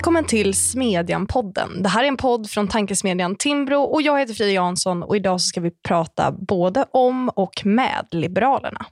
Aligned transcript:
Välkommen 0.00 0.24
till 0.24 0.54
Smedjan-podden. 0.54 1.82
Det 1.82 1.88
här 1.88 2.04
är 2.04 2.08
en 2.08 2.16
podd 2.16 2.50
från 2.50 2.68
tankesmedjan 2.68 3.36
Timbro 3.36 3.82
och 3.82 4.02
jag 4.02 4.18
heter 4.18 4.34
Frida 4.34 4.50
Jansson 4.50 5.02
och 5.02 5.16
idag 5.16 5.40
så 5.40 5.44
ska 5.44 5.60
vi 5.60 5.70
prata 5.88 6.32
både 6.32 6.84
om 6.92 7.28
och 7.28 7.62
med 7.64 8.06
Liberalerna. 8.10 8.86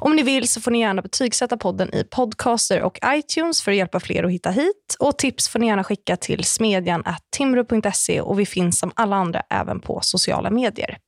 Om 0.00 0.16
ni 0.16 0.22
vill 0.22 0.48
så 0.48 0.60
får 0.60 0.70
ni 0.70 0.80
gärna 0.80 1.02
betygsätta 1.02 1.56
podden 1.56 1.94
i 1.94 2.04
podcaster 2.04 2.82
och 2.82 2.98
iTunes 3.06 3.62
för 3.62 3.70
att 3.70 3.76
hjälpa 3.76 4.00
fler 4.00 4.24
att 4.24 4.30
hitta 4.30 4.50
hit. 4.50 4.96
Och 4.98 5.18
tips 5.18 5.48
får 5.48 5.58
ni 5.58 5.66
gärna 5.66 5.84
skicka 5.84 6.16
till 6.16 6.44
smedjan.timbro.se 6.44 8.20
och 8.20 8.40
vi 8.40 8.46
finns 8.46 8.78
som 8.78 8.92
alla 8.94 9.16
andra 9.16 9.42
även 9.50 9.80
på 9.80 10.00
sociala 10.02 10.50
medier. 10.50 10.98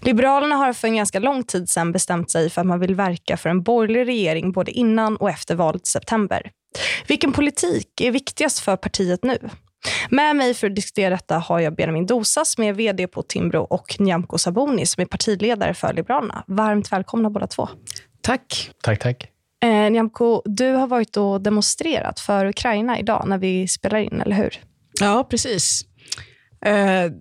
Liberalerna 0.00 0.56
har 0.56 0.72
för 0.72 0.88
en 0.88 0.96
ganska 0.96 1.18
lång 1.18 1.44
tid 1.44 1.68
sedan 1.68 1.92
bestämt 1.92 2.30
sig 2.30 2.50
för 2.50 2.60
att 2.60 2.66
man 2.66 2.80
vill 2.80 2.94
verka 2.94 3.36
för 3.36 3.50
en 3.50 3.62
borgerlig 3.62 4.06
regering 4.06 4.52
både 4.52 4.70
innan 4.70 5.16
och 5.16 5.30
efter 5.30 5.54
valet 5.54 5.82
i 5.82 5.90
september. 5.90 6.50
Vilken 7.06 7.32
politik 7.32 8.00
är 8.00 8.10
viktigast 8.10 8.58
för 8.58 8.76
partiet 8.76 9.24
nu? 9.24 9.38
Med 10.10 10.36
mig 10.36 10.54
för 10.54 10.66
att 10.66 10.74
diskutera 10.74 11.10
detta 11.10 11.38
har 11.38 11.60
jag 11.60 11.74
Benjamin 11.74 12.06
Dosa 12.06 12.44
som 12.44 12.64
är 12.64 12.72
vd 12.72 13.06
på 13.06 13.22
Timbro 13.22 13.60
och 13.60 13.96
Nyamko 13.98 14.38
Sabuni 14.38 14.86
som 14.86 15.00
är 15.00 15.06
partiledare 15.06 15.74
för 15.74 15.92
Liberalerna. 15.92 16.44
Varmt 16.46 16.92
välkomna 16.92 17.30
båda 17.30 17.46
två. 17.46 17.68
Tack. 18.22 18.70
Tack, 18.82 18.98
tack. 18.98 19.30
Eh, 19.62 19.90
Nyamko, 19.90 20.42
du 20.44 20.70
har 20.70 20.86
varit 20.86 21.16
och 21.16 21.40
demonstrerat 21.40 22.20
för 22.20 22.46
Ukraina 22.46 22.98
idag 22.98 23.24
när 23.26 23.38
vi 23.38 23.68
spelar 23.68 23.98
in, 23.98 24.20
eller 24.20 24.36
hur? 24.36 24.60
Ja, 25.00 25.26
precis. 25.30 25.82
Eh, 26.66 27.12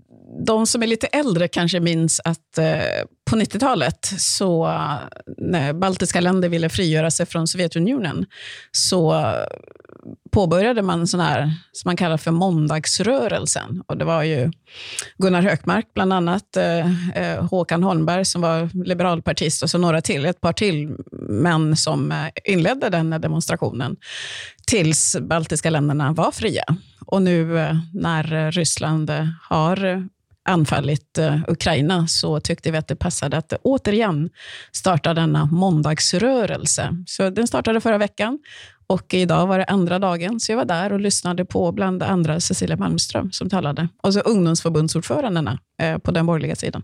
de 0.45 0.67
som 0.67 0.83
är 0.83 0.87
lite 0.87 1.07
äldre 1.07 1.47
kanske 1.47 1.79
minns 1.79 2.21
att 2.23 2.57
eh, 2.57 3.05
på 3.29 3.35
90-talet, 3.35 4.13
så 4.17 4.67
när 5.37 5.73
baltiska 5.73 6.21
länder 6.21 6.49
ville 6.49 6.69
frigöra 6.69 7.11
sig 7.11 7.25
från 7.25 7.47
Sovjetunionen, 7.47 8.25
så 8.71 9.23
påbörjade 10.31 10.81
man 10.81 11.07
sån 11.07 11.19
här, 11.19 11.53
som 11.71 11.89
man 11.89 11.97
kallar 11.97 12.17
för 12.17 12.31
måndagsrörelsen. 12.31 13.83
Och 13.87 13.97
det 13.97 14.05
var 14.05 14.23
ju 14.23 14.51
Gunnar 15.17 15.41
Hökmark 15.41 15.87
bland 15.93 16.13
annat, 16.13 16.57
eh, 16.57 17.17
eh 17.17 17.45
Håkan 17.45 17.83
Holmberg 17.83 18.25
som 18.25 18.41
var 18.41 18.85
liberalpartist 18.85 19.63
och 19.63 19.69
så 19.69 19.77
några 19.77 20.01
till, 20.01 20.25
ett 20.25 20.41
par 20.41 20.53
till 20.53 20.95
män 21.29 21.77
som 21.77 22.11
eh, 22.11 22.27
inledde 22.43 22.89
den 22.89 23.09
demonstrationen 23.09 23.95
tills 24.67 25.17
baltiska 25.21 25.69
länderna 25.69 26.13
var 26.13 26.31
fria. 26.31 26.63
Och 27.05 27.21
nu 27.21 27.59
eh, 27.59 27.77
när 27.93 28.51
Ryssland 28.51 29.11
har 29.49 30.09
anfallit 30.49 31.17
eh, 31.17 31.35
Ukraina 31.47 32.07
så 32.07 32.39
tyckte 32.39 32.71
vi 32.71 32.77
att 32.77 32.87
det 32.87 32.95
passade 32.95 33.37
att 33.37 33.53
återigen 33.63 34.29
starta 34.71 35.13
denna 35.13 35.45
måndagsrörelse. 35.45 37.03
Så 37.07 37.29
den 37.29 37.47
startade 37.47 37.81
förra 37.81 37.97
veckan 37.97 38.39
och 38.87 39.13
idag 39.13 39.47
var 39.47 39.57
det 39.57 39.65
andra 39.65 39.99
dagen, 39.99 40.39
så 40.39 40.51
jag 40.51 40.57
var 40.57 40.65
där 40.65 40.93
och 40.93 40.99
lyssnade 40.99 41.45
på 41.45 41.71
bland 41.71 42.03
andra 42.03 42.39
Cecilia 42.39 42.77
Malmström 42.77 43.31
som 43.31 43.49
talade. 43.49 43.87
Och 44.03 44.13
så 44.13 44.19
ungdomsförbundsordförandena 44.19 45.59
eh, 45.81 45.97
på 45.97 46.11
den 46.11 46.25
borgerliga 46.25 46.55
sidan. 46.55 46.83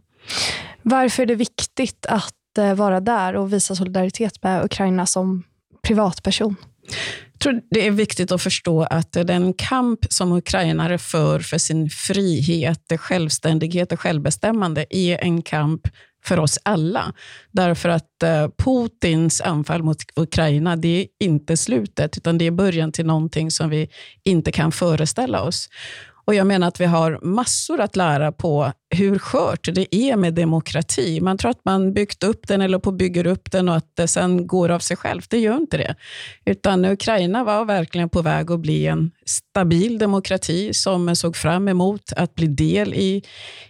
Varför 0.82 1.24
är 1.24 1.28
det 1.28 1.36
viktigt 1.36 2.06
att 2.10 2.58
eh, 2.58 2.74
vara 2.74 3.00
där 3.00 3.36
och 3.36 3.54
visa 3.54 3.76
solidaritet 3.76 4.44
med 4.44 4.66
Ukraina 4.66 5.06
som 5.06 5.44
privatperson? 5.88 6.56
Jag 7.32 7.40
tror 7.40 7.62
det 7.70 7.88
är 7.88 7.92
viktigt 7.92 8.32
att 8.32 8.42
förstå 8.42 8.84
att 8.84 9.12
den 9.12 9.54
kamp 9.54 10.00
som 10.10 10.32
ukrainare 10.32 10.98
för 10.98 11.40
för 11.40 11.58
sin 11.58 11.90
frihet, 11.90 12.92
självständighet 12.98 13.92
och 13.92 14.00
självbestämmande 14.00 14.86
är 14.90 15.24
en 15.24 15.42
kamp 15.42 15.88
för 16.26 16.40
oss 16.40 16.60
alla. 16.64 17.14
Därför 17.52 17.90
att 17.90 18.24
eh, 18.24 18.48
Putins 18.58 19.42
anfall 19.42 19.84
mot 19.84 19.98
Ukraina, 20.16 20.76
det 20.76 21.02
är 21.02 21.08
inte 21.20 21.58
slutet, 21.58 22.18
utan 22.18 22.38
det 22.38 22.46
är 22.46 22.52
början 22.52 22.92
till 22.92 23.06
någonting 23.06 23.52
som 23.52 23.70
vi 23.70 23.90
inte 24.24 24.52
kan 24.52 24.72
föreställa 24.72 25.42
oss. 25.42 25.70
Och 26.26 26.36
Jag 26.36 26.48
menar 26.48 26.68
att 26.68 26.82
vi 26.82 26.86
har 26.86 27.20
massor 27.22 27.82
att 27.82 27.96
lära 27.96 28.32
på 28.32 28.72
hur 28.90 29.20
skört 29.20 29.70
det 29.74 29.96
är 29.96 30.16
med 30.16 30.34
demokrati. 30.34 31.22
Man 31.22 31.38
tror 31.38 31.52
att 31.52 31.66
man 31.66 31.94
byggt 31.94 32.24
upp 32.24 32.48
den 32.48 32.62
eller 32.62 32.80
på 32.80 32.92
bygger 32.92 33.28
upp 33.28 33.52
den 33.52 33.70
och 33.70 33.76
att 33.76 33.92
det 33.96 34.08
sen 34.08 34.48
går 34.48 34.70
av 34.70 34.80
sig 34.80 34.98
självt. 34.98 35.30
Det 35.30 35.40
gör 35.40 35.58
inte 35.58 35.78
det. 35.78 35.96
Utan 36.46 36.86
Ukraina 36.86 37.44
var 37.44 37.66
verkligen 37.66 38.10
på 38.10 38.22
väg 38.22 38.52
att 38.52 38.60
bli 38.60 38.88
en 38.88 39.12
stabil 39.26 39.98
demokrati 39.98 40.74
som 40.74 41.16
såg 41.16 41.36
fram 41.36 41.68
emot 41.68 42.14
att 42.16 42.36
bli 42.36 42.48
del 42.48 42.94
i, 42.94 43.24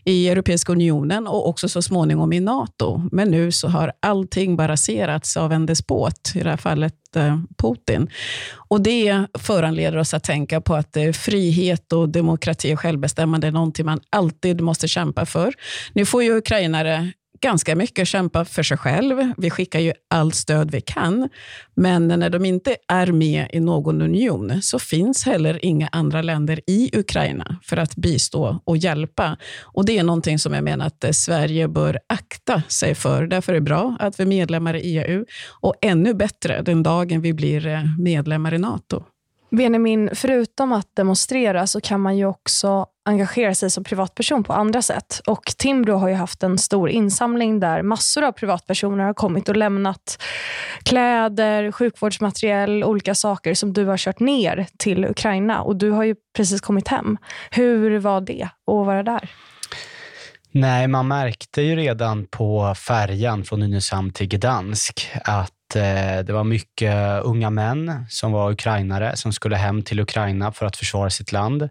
i 0.03 0.29
Europeiska 0.29 0.71
unionen 0.71 1.27
och 1.27 1.49
också 1.49 1.69
så 1.69 1.81
småningom 1.81 2.33
i 2.33 2.39
NATO. 2.39 3.09
Men 3.11 3.31
nu 3.31 3.51
så 3.51 3.67
har 3.67 3.91
allting 3.99 4.55
bara 4.55 4.67
raserats 4.67 5.37
av 5.37 5.51
en 5.51 5.65
despot, 5.65 6.31
i 6.35 6.39
det 6.39 6.49
här 6.49 6.57
fallet 6.57 6.95
eh, 7.15 7.39
Putin. 7.57 8.09
Och 8.53 8.81
Det 8.81 9.25
föranleder 9.33 9.97
oss 9.97 10.13
att 10.13 10.23
tänka 10.23 10.61
på 10.61 10.75
att 10.75 10.97
eh, 10.97 11.11
frihet 11.11 11.93
och 11.93 12.09
demokrati 12.09 12.75
och 12.75 12.79
självbestämmande 12.79 13.47
är 13.47 13.51
någonting 13.51 13.85
man 13.85 13.99
alltid 14.09 14.61
måste 14.61 14.87
kämpa 14.87 15.04
kämpa 15.05 15.25
för. 15.25 15.53
Nu 15.93 16.05
får 16.05 16.23
ju 16.23 16.37
ukrainare 16.37 17.13
ganska 17.41 17.75
mycket 17.75 18.07
kämpa 18.07 18.45
för 18.45 18.63
sig 18.63 18.77
själv. 18.77 19.33
Vi 19.37 19.49
skickar 19.49 19.79
ju 19.79 19.93
allt 20.09 20.35
stöd 20.35 20.71
vi 20.71 20.81
kan. 20.81 21.29
Men 21.75 22.07
när 22.07 22.29
de 22.29 22.45
inte 22.45 22.75
är 22.87 23.11
med 23.11 23.47
i 23.53 23.59
någon 23.59 24.01
union 24.01 24.61
så 24.61 24.79
finns 24.79 25.25
heller 25.25 25.65
inga 25.65 25.87
andra 25.91 26.21
länder 26.21 26.59
i 26.67 26.89
Ukraina 26.93 27.57
för 27.63 27.77
att 27.77 27.95
bistå 27.95 28.61
och 28.65 28.77
hjälpa. 28.77 29.37
Och 29.63 29.85
Det 29.85 29.97
är 29.97 30.03
någonting 30.03 30.39
som 30.39 30.53
jag 30.53 30.63
menar 30.63 30.85
att 30.87 31.03
eh, 31.03 31.11
Sverige 31.11 31.67
bör 31.67 31.99
akta 32.09 32.63
sig 32.67 32.95
för. 32.95 33.27
Därför 33.27 33.53
är 33.53 33.55
det 33.55 33.61
bra 33.61 33.95
att 33.99 34.19
vi 34.19 34.23
är 34.23 34.27
medlemmar 34.27 34.75
i 34.75 34.97
EU 34.97 35.25
och 35.61 35.75
ännu 35.81 36.13
bättre 36.13 36.61
den 36.61 36.83
dagen 36.83 37.21
vi 37.21 37.33
blir 37.33 37.67
eh, 37.67 37.81
medlemmar 37.99 38.53
i 38.53 38.57
NATO. 38.57 39.03
Benjamin, 39.51 40.09
förutom 40.13 40.71
att 40.71 40.95
demonstrera 40.95 41.67
så 41.67 41.81
kan 41.81 42.01
man 42.01 42.17
ju 42.17 42.25
också 42.25 42.85
engagera 43.05 43.55
sig 43.55 43.69
som 43.69 43.83
privatperson 43.83 44.43
på 44.43 44.53
andra 44.53 44.81
sätt. 44.81 45.21
Och 45.27 45.43
Timbro 45.57 45.95
har 45.95 46.07
ju 46.07 46.15
haft 46.15 46.43
en 46.43 46.57
stor 46.57 46.89
insamling 46.89 47.59
där 47.59 47.81
massor 47.81 48.23
av 48.23 48.31
privatpersoner 48.31 49.03
har 49.03 49.13
kommit 49.13 49.49
och 49.49 49.57
lämnat 49.57 50.21
kläder, 50.83 51.71
sjukvårdsmateriel, 51.71 52.83
olika 52.83 53.15
saker 53.15 53.53
som 53.53 53.73
du 53.73 53.85
har 53.85 53.97
kört 53.97 54.19
ner 54.19 54.67
till 54.77 55.05
Ukraina. 55.05 55.61
Och 55.61 55.75
Du 55.75 55.91
har 55.91 56.03
ju 56.03 56.15
precis 56.35 56.61
kommit 56.61 56.87
hem. 56.87 57.17
Hur 57.51 57.99
var 57.99 58.21
det 58.21 58.43
att 58.43 58.85
vara 58.85 59.03
där? 59.03 59.29
Nej, 60.51 60.87
man 60.87 61.07
märkte 61.07 61.61
ju 61.61 61.75
redan 61.75 62.27
på 62.27 62.75
färjan 62.75 63.43
från 63.43 63.59
Nynäshamn 63.59 64.13
till 64.13 64.27
Gdansk 64.27 65.11
att 65.23 65.54
Eh, 65.75 66.23
det 66.23 66.33
var 66.33 66.43
mycket 66.43 67.23
unga 67.23 67.49
män 67.49 68.05
som 68.09 68.31
var 68.31 68.51
ukrainare 68.51 69.15
som 69.15 69.33
skulle 69.33 69.55
hem 69.55 69.81
till 69.81 69.99
Ukraina 69.99 70.51
för 70.51 70.65
att 70.65 70.77
försvara 70.77 71.09
sitt 71.09 71.31
land. 71.31 71.69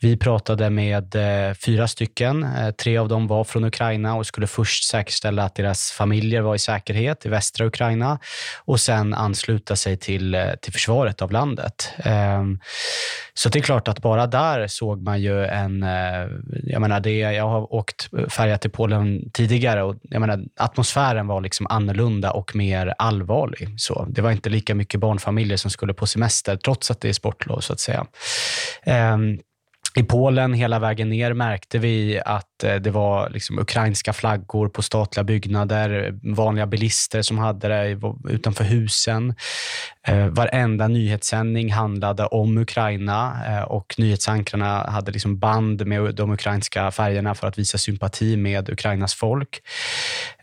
Vi 0.00 0.16
pratade 0.16 0.70
med 0.70 1.14
eh, 1.14 1.54
fyra 1.54 1.88
stycken. 1.88 2.42
Eh, 2.42 2.70
tre 2.70 2.98
av 2.98 3.08
dem 3.08 3.26
var 3.26 3.44
från 3.44 3.64
Ukraina 3.64 4.14
och 4.14 4.26
skulle 4.26 4.46
först 4.46 4.84
säkerställa 4.84 5.44
att 5.44 5.54
deras 5.54 5.90
familjer 5.90 6.40
var 6.40 6.54
i 6.54 6.58
säkerhet 6.58 7.26
i 7.26 7.28
västra 7.28 7.66
Ukraina 7.66 8.18
och 8.64 8.80
sen 8.80 9.14
ansluta 9.14 9.76
sig 9.76 9.96
till, 9.96 10.36
till 10.62 10.72
försvaret 10.72 11.22
av 11.22 11.32
landet. 11.32 11.92
Ehm, 12.04 12.58
så 13.34 13.48
det 13.48 13.58
är 13.58 13.62
klart 13.62 13.88
att 13.88 14.02
bara 14.02 14.26
där 14.26 14.66
såg 14.66 15.02
man 15.02 15.22
ju 15.22 15.44
en... 15.44 15.82
Jag 16.64 16.80
menar, 16.80 17.00
det, 17.00 17.18
jag 17.18 17.48
har 17.48 17.74
åkt 17.74 18.10
färja 18.28 18.58
till 18.58 18.70
Polen 18.70 19.30
tidigare 19.32 19.82
och 19.82 19.96
jag 20.02 20.20
menar, 20.20 20.44
atmosfären 20.56 21.26
var 21.26 21.40
liksom 21.40 21.66
annorlunda 21.70 22.30
och 22.30 22.56
mer 22.56 22.94
allvarlig 22.98 23.21
allvarlig. 23.22 23.74
Så 23.76 24.06
det 24.08 24.22
var 24.22 24.30
inte 24.30 24.50
lika 24.50 24.74
mycket 24.74 25.00
barnfamiljer 25.00 25.56
som 25.56 25.70
skulle 25.70 25.94
på 25.94 26.06
semester, 26.06 26.56
trots 26.56 26.90
att 26.90 27.00
det 27.00 27.08
är 27.08 27.12
sportlov 27.12 27.60
så 27.60 27.72
att 27.72 27.80
säga. 27.80 28.06
Um, 29.14 29.38
i 29.94 30.02
Polen 30.02 30.54
hela 30.54 30.78
vägen 30.78 31.08
ner 31.08 31.32
märkte 31.32 31.78
vi 31.78 32.20
att 32.24 32.64
eh, 32.64 32.74
det 32.74 32.90
var 32.90 33.30
liksom 33.30 33.58
ukrainska 33.58 34.12
flaggor 34.12 34.68
på 34.68 34.82
statliga 34.82 35.24
byggnader, 35.24 36.18
vanliga 36.34 36.66
bilister 36.66 37.22
som 37.22 37.38
hade 37.38 37.68
det 37.68 38.00
utanför 38.28 38.64
husen. 38.64 39.34
Ehm, 40.06 40.34
varenda 40.34 40.88
nyhetssändning 40.88 41.72
handlade 41.72 42.26
om 42.26 42.58
Ukraina 42.58 43.36
eh, 43.48 43.62
och 43.62 43.94
nyhetsankrarna 43.98 44.90
hade 44.90 45.12
liksom 45.12 45.38
band 45.38 45.86
med 45.86 46.14
de 46.14 46.30
ukrainska 46.30 46.90
färgerna 46.90 47.34
för 47.34 47.46
att 47.46 47.58
visa 47.58 47.78
sympati 47.78 48.36
med 48.36 48.70
Ukrainas 48.70 49.14
folk. 49.14 49.60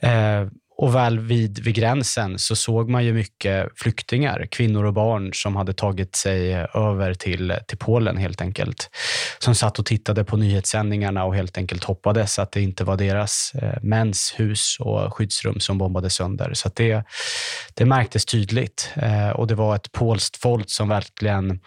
Ehm, 0.01 0.49
och 0.81 0.95
väl 0.95 1.19
vid, 1.19 1.59
vid 1.59 1.75
gränsen 1.75 2.39
så 2.39 2.55
såg 2.55 2.89
man 2.89 3.05
ju 3.05 3.13
mycket 3.13 3.67
flyktingar, 3.75 4.47
kvinnor 4.51 4.85
och 4.85 4.93
barn 4.93 5.31
som 5.33 5.55
hade 5.55 5.73
tagit 5.73 6.15
sig 6.15 6.55
över 6.73 7.13
till, 7.13 7.53
till 7.67 7.77
Polen 7.77 8.17
helt 8.17 8.41
enkelt. 8.41 8.89
Som 9.39 9.55
satt 9.55 9.79
och 9.79 9.85
tittade 9.85 10.23
på 10.23 10.37
nyhetssändningarna 10.37 11.23
och 11.25 11.35
helt 11.35 11.57
enkelt 11.57 11.83
hoppades 11.83 12.39
att 12.39 12.51
det 12.51 12.61
inte 12.61 12.83
var 12.83 12.97
deras 12.97 13.51
eh, 13.61 13.77
mäns 13.81 14.33
hus 14.37 14.77
och 14.79 15.13
skyddsrum 15.13 15.59
som 15.59 15.77
bombades 15.77 16.13
sönder. 16.13 16.53
Så 16.53 16.69
det, 16.75 17.03
det 17.73 17.85
märktes 17.85 18.25
tydligt 18.25 18.91
eh, 18.95 19.29
och 19.29 19.47
det 19.47 19.55
var 19.55 19.75
ett 19.75 19.91
polskt 19.91 20.37
folk 20.37 20.69
som 20.69 20.89
verkligen 20.89 21.59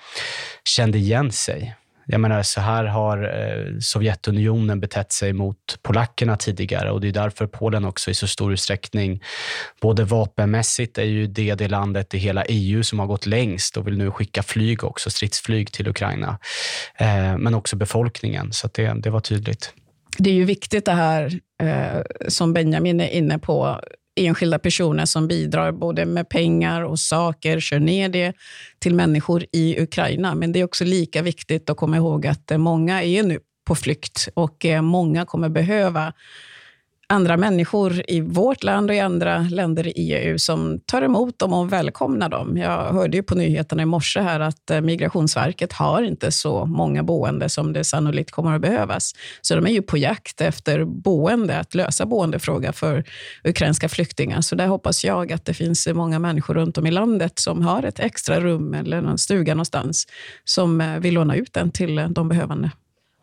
kände 0.64 0.98
igen 0.98 1.32
sig 1.32 1.74
jag 2.12 2.20
menar, 2.20 2.42
så 2.42 2.60
här 2.60 2.84
har 2.84 3.22
eh, 3.22 3.78
Sovjetunionen 3.80 4.80
betett 4.80 5.12
sig 5.12 5.32
mot 5.32 5.56
polackerna 5.82 6.36
tidigare 6.36 6.90
och 6.90 7.00
det 7.00 7.08
är 7.08 7.12
därför 7.12 7.46
Polen 7.46 7.84
också 7.84 8.10
i 8.10 8.14
så 8.14 8.26
stor 8.26 8.52
utsträckning, 8.52 9.22
både 9.80 10.04
vapenmässigt 10.04 10.98
är 10.98 11.04
ju 11.04 11.26
det 11.26 11.54
det 11.54 11.68
landet 11.68 12.14
i 12.14 12.18
hela 12.18 12.44
EU 12.44 12.82
som 12.82 12.98
har 12.98 13.06
gått 13.06 13.26
längst 13.26 13.76
och 13.76 13.86
vill 13.86 13.98
nu 13.98 14.10
skicka 14.10 14.42
flyg 14.42 14.84
också, 14.84 15.10
stridsflyg 15.10 15.72
till 15.72 15.88
Ukraina, 15.88 16.38
eh, 16.96 17.36
men 17.36 17.54
också 17.54 17.76
befolkningen. 17.76 18.52
Så 18.52 18.68
det, 18.74 18.94
det 18.96 19.10
var 19.10 19.20
tydligt. 19.20 19.74
Det 20.18 20.30
är 20.30 20.34
ju 20.34 20.44
viktigt 20.44 20.84
det 20.84 20.92
här 20.92 21.40
eh, 21.62 22.02
som 22.28 22.52
Benjamin 22.52 23.00
är 23.00 23.08
inne 23.08 23.38
på, 23.38 23.80
enskilda 24.20 24.58
personer 24.58 25.04
som 25.04 25.28
bidrar 25.28 25.72
både 25.72 26.04
med 26.04 26.28
pengar 26.28 26.82
och 26.82 26.98
saker, 26.98 27.60
kör 27.60 27.78
ner 27.78 28.08
det 28.08 28.32
till 28.78 28.94
människor 28.94 29.44
i 29.52 29.82
Ukraina. 29.82 30.34
Men 30.34 30.52
det 30.52 30.60
är 30.60 30.64
också 30.64 30.84
lika 30.84 31.22
viktigt 31.22 31.70
att 31.70 31.76
komma 31.76 31.96
ihåg 31.96 32.26
att 32.26 32.50
eh, 32.50 32.58
många 32.58 33.02
är 33.02 33.22
nu 33.22 33.38
på 33.66 33.74
flykt 33.74 34.28
och 34.34 34.64
eh, 34.64 34.82
många 34.82 35.24
kommer 35.24 35.48
behöva 35.48 36.12
andra 37.12 37.36
människor 37.36 38.02
i 38.08 38.20
vårt 38.20 38.64
land 38.64 38.90
och 38.90 38.96
i 38.96 39.00
andra 39.00 39.38
länder 39.38 39.86
i 39.86 40.12
EU 40.12 40.38
som 40.38 40.80
tar 40.86 41.02
emot 41.02 41.38
dem 41.38 41.52
och 41.52 41.72
välkomnar 41.72 42.28
dem. 42.28 42.56
Jag 42.56 42.92
hörde 42.92 43.16
ju 43.16 43.22
på 43.22 43.34
nyheterna 43.34 43.82
i 43.82 43.86
morse 43.86 44.20
här 44.20 44.40
att 44.40 44.70
eh, 44.70 44.80
Migrationsverket 44.80 45.72
har 45.72 46.02
inte 46.02 46.32
så 46.32 46.66
många 46.66 47.02
boende 47.02 47.48
som 47.48 47.72
det 47.72 47.84
sannolikt 47.84 48.30
kommer 48.30 48.54
att 48.54 48.60
behövas. 48.60 49.12
Så 49.40 49.54
de 49.54 49.66
är 49.66 49.70
ju 49.70 49.82
på 49.82 49.98
jakt 49.98 50.40
efter 50.40 50.84
boende, 50.84 51.58
att 51.58 51.74
lösa 51.74 52.06
boendefråga 52.06 52.72
för 52.72 53.04
ukrainska 53.44 53.88
flyktingar. 53.88 54.40
Så 54.40 54.54
där 54.54 54.66
hoppas 54.66 55.04
jag 55.04 55.32
att 55.32 55.44
det 55.44 55.54
finns 55.54 55.88
många 55.88 56.18
människor 56.18 56.54
runt 56.54 56.78
om 56.78 56.86
i 56.86 56.90
landet 56.90 57.38
som 57.38 57.62
har 57.62 57.82
ett 57.82 58.00
extra 58.00 58.40
rum 58.40 58.74
eller 58.74 58.96
en 58.96 59.18
stuga 59.18 59.54
någonstans 59.54 60.06
som 60.44 60.80
eh, 60.80 60.98
vill 60.98 61.14
låna 61.14 61.36
ut 61.36 61.52
den 61.52 61.70
till 61.70 62.06
de 62.10 62.28
behövande. 62.28 62.70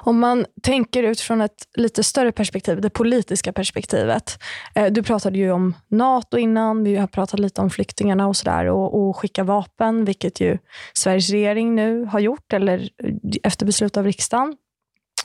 Om 0.04 0.20
man 0.20 0.46
tänker 0.64 1.04
utifrån 1.04 1.42
ett 1.42 1.68
lite 1.78 2.04
större 2.04 2.32
perspektiv, 2.32 2.82
det 2.82 2.90
politiska 2.90 3.54
perspektivet. 3.54 4.40
Eh, 4.76 4.92
du 4.92 5.04
pratade 5.04 5.38
ju 5.38 5.52
om 5.52 5.76
NATO 5.88 6.38
innan, 6.38 6.84
vi 6.84 6.96
har 6.96 7.08
pratat 7.08 7.40
lite 7.40 7.62
om 7.62 7.70
flyktingarna 7.70 8.28
och 8.28 8.36
sådär 8.36 8.66
och, 8.66 9.10
och 9.10 9.18
skicka 9.18 9.44
vapen, 9.44 10.06
vilket 10.06 10.40
ju 10.40 10.58
Sveriges 10.94 11.30
regering 11.30 11.76
nu 11.76 12.06
har 12.06 12.20
gjort, 12.20 12.54
eller 12.54 12.90
eh, 13.04 13.14
efter 13.44 13.66
beslut 13.66 13.98
av 13.98 14.06
riksdagen, 14.06 14.56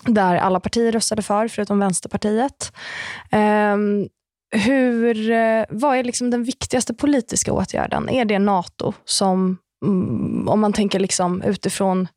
där 0.06 0.36
alla 0.36 0.60
partier 0.60 0.92
röstade 0.92 1.22
för, 1.22 1.48
förutom 1.48 1.78
Vänsterpartiet. 1.78 2.72
Ehm, 3.30 4.08
hur, 4.50 5.30
eh, 5.30 5.64
vad 5.68 5.96
är 5.96 6.04
liksom 6.04 6.30
den 6.30 6.44
viktigaste 6.44 6.94
politiska 6.94 7.52
åtgärden? 7.52 8.08
Är 8.08 8.24
det 8.24 8.38
NATO 8.38 8.92
som 9.04 9.58
om 10.48 10.60
man 10.60 10.72
tänker 10.72 11.00
liksom 11.00 11.42
utifrån 11.42 12.08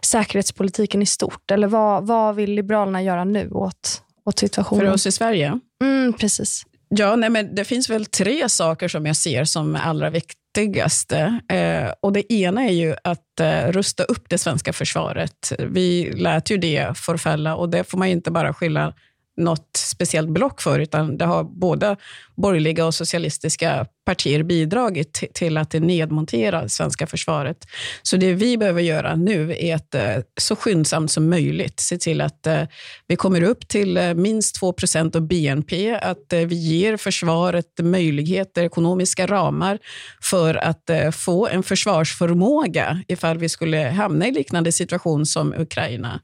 säkerhetspolitiken 0.00 1.02
i 1.02 1.06
stort? 1.06 1.50
Eller 1.50 1.66
vad, 1.66 2.06
vad 2.06 2.34
vill 2.34 2.54
Liberalerna 2.54 3.02
göra 3.02 3.24
nu 3.24 3.50
åt, 3.50 4.02
åt 4.24 4.38
situationen? 4.38 4.86
För 4.86 4.92
oss 4.92 5.06
i 5.06 5.12
Sverige? 5.12 5.60
Mm, 5.82 6.12
precis. 6.12 6.64
Ja, 6.88 7.16
nej, 7.16 7.30
men 7.30 7.54
det 7.54 7.64
finns 7.64 7.90
väl 7.90 8.06
tre 8.06 8.48
saker 8.48 8.88
som 8.88 9.06
jag 9.06 9.16
ser 9.16 9.44
som 9.44 9.76
allra 9.76 10.10
viktigaste. 10.10 11.40
Eh, 11.48 11.92
och 12.00 12.12
det 12.12 12.32
ena 12.32 12.64
är 12.64 12.72
ju 12.72 12.94
att 13.04 13.40
eh, 13.40 13.68
rusta 13.68 14.04
upp 14.04 14.24
det 14.28 14.38
svenska 14.38 14.72
försvaret. 14.72 15.52
Vi 15.58 16.12
lät 16.12 16.50
ju 16.50 16.56
det 16.56 16.98
förfalla 16.98 17.56
och 17.56 17.68
det 17.68 17.84
får 17.84 17.98
man 17.98 18.08
inte 18.08 18.30
bara 18.30 18.54
skylla 18.54 18.94
något 19.36 19.70
speciellt 19.76 20.28
block 20.28 20.60
för, 20.60 20.78
utan 20.78 21.18
det 21.18 21.24
har 21.24 21.44
både 21.44 21.96
borgerliga 22.36 22.86
och 22.86 22.94
socialistiska 22.94 23.86
partier 24.04 24.42
bidragit 24.42 25.24
till 25.34 25.56
att 25.56 25.72
nedmontera 25.72 26.68
svenska 26.68 27.06
försvaret. 27.06 27.56
Så 28.02 28.16
det 28.16 28.32
vi 28.32 28.58
behöver 28.58 28.82
göra 28.82 29.16
nu 29.16 29.56
är 29.58 29.74
att 29.74 29.94
eh, 29.94 30.16
så 30.40 30.56
skyndsamt 30.56 31.10
som 31.10 31.30
möjligt 31.30 31.80
se 31.80 31.98
till 31.98 32.20
att 32.20 32.46
eh, 32.46 32.62
vi 33.06 33.16
kommer 33.16 33.42
upp 33.42 33.68
till 33.68 33.96
eh, 33.96 34.14
minst 34.14 34.60
2% 34.60 35.16
av 35.16 35.22
BNP, 35.22 35.94
att 35.94 36.26
vi 36.30 36.54
ger 36.54 36.96
försvaret 36.96 37.66
möjligheter, 37.82 38.62
ekonomiska 38.62 39.26
ramar 39.26 39.78
för 40.22 40.54
att 40.54 40.90
få 41.12 41.48
en 41.48 41.62
försvarsförmåga 41.62 43.02
ifall 43.08 43.38
vi 43.38 43.48
skulle 43.48 43.78
hamna 43.78 44.26
i 44.26 44.30
liknande 44.30 44.72
situation 44.72 45.26
som 45.26 45.54
Ukraina. 45.54 46.20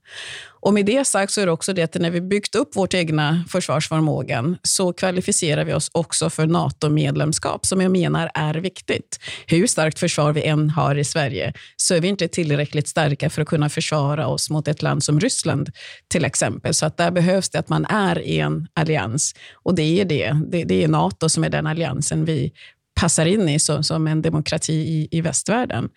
Och 0.63 0.75
med 0.75 0.87
det 0.87 1.05
sagt 1.05 1.33
så 1.33 1.41
är 1.41 1.47
det 1.47 1.53
också 1.53 1.73
det 1.73 1.83
att 1.83 1.95
när 1.95 2.11
vi 2.11 2.21
byggt 2.21 2.55
upp 2.55 2.77
vårt 2.77 2.95
egna 2.95 3.45
försvarsförmågan 3.49 4.57
så 4.63 4.93
kvalificerar 4.93 5.65
vi 5.65 5.75
oss 5.75 5.91
också 5.93 6.31
för 6.31 6.47
NATO-medlemskap 6.47 7.67
som 7.71 7.81
jag 7.81 7.93
menar 7.93 8.31
är 8.35 8.55
viktigt. 8.55 9.21
Hur 9.47 9.67
starkt 9.67 9.99
försvar 9.99 10.33
vi 10.33 10.43
än 10.43 10.71
har 10.71 10.99
i 10.99 11.05
Sverige 11.05 11.53
så 11.77 11.95
är 11.95 12.01
vi 12.01 12.09
inte 12.09 12.29
tillräckligt 12.29 12.89
starka 12.89 13.31
för 13.31 13.43
att 13.43 13.49
kunna 13.49 13.69
försvara 13.69 14.27
oss 14.27 14.51
mot 14.51 14.69
ett 14.69 14.83
land 14.83 15.05
som 15.05 15.21
Ryssland 15.21 15.71
till 16.09 16.25
exempel. 16.25 16.75
Så 16.75 16.87
att 16.87 16.97
där 16.97 17.11
behövs 17.11 17.49
det 17.49 17.59
att 17.59 17.69
man 17.69 17.85
är 17.85 18.19
i 18.19 18.39
en 18.39 18.69
allians 18.75 19.35
och 19.63 19.75
det 19.75 20.01
är 20.01 20.05
det. 20.05 20.37
Det, 20.47 20.65
det 20.65 20.85
är 20.85 20.89
NATO 20.89 21.29
som 21.29 21.45
är 21.45 21.49
den 21.49 21.67
alliansen 21.67 22.25
vi 22.25 22.53
passar 23.01 23.27
in 23.27 23.49
i 23.49 23.59
som, 23.59 23.85
som 23.85 24.07
en 24.07 24.23
demokrati 24.23 24.73
i, 24.73 25.09
i 25.11 25.21
västvärlden. 25.21 25.89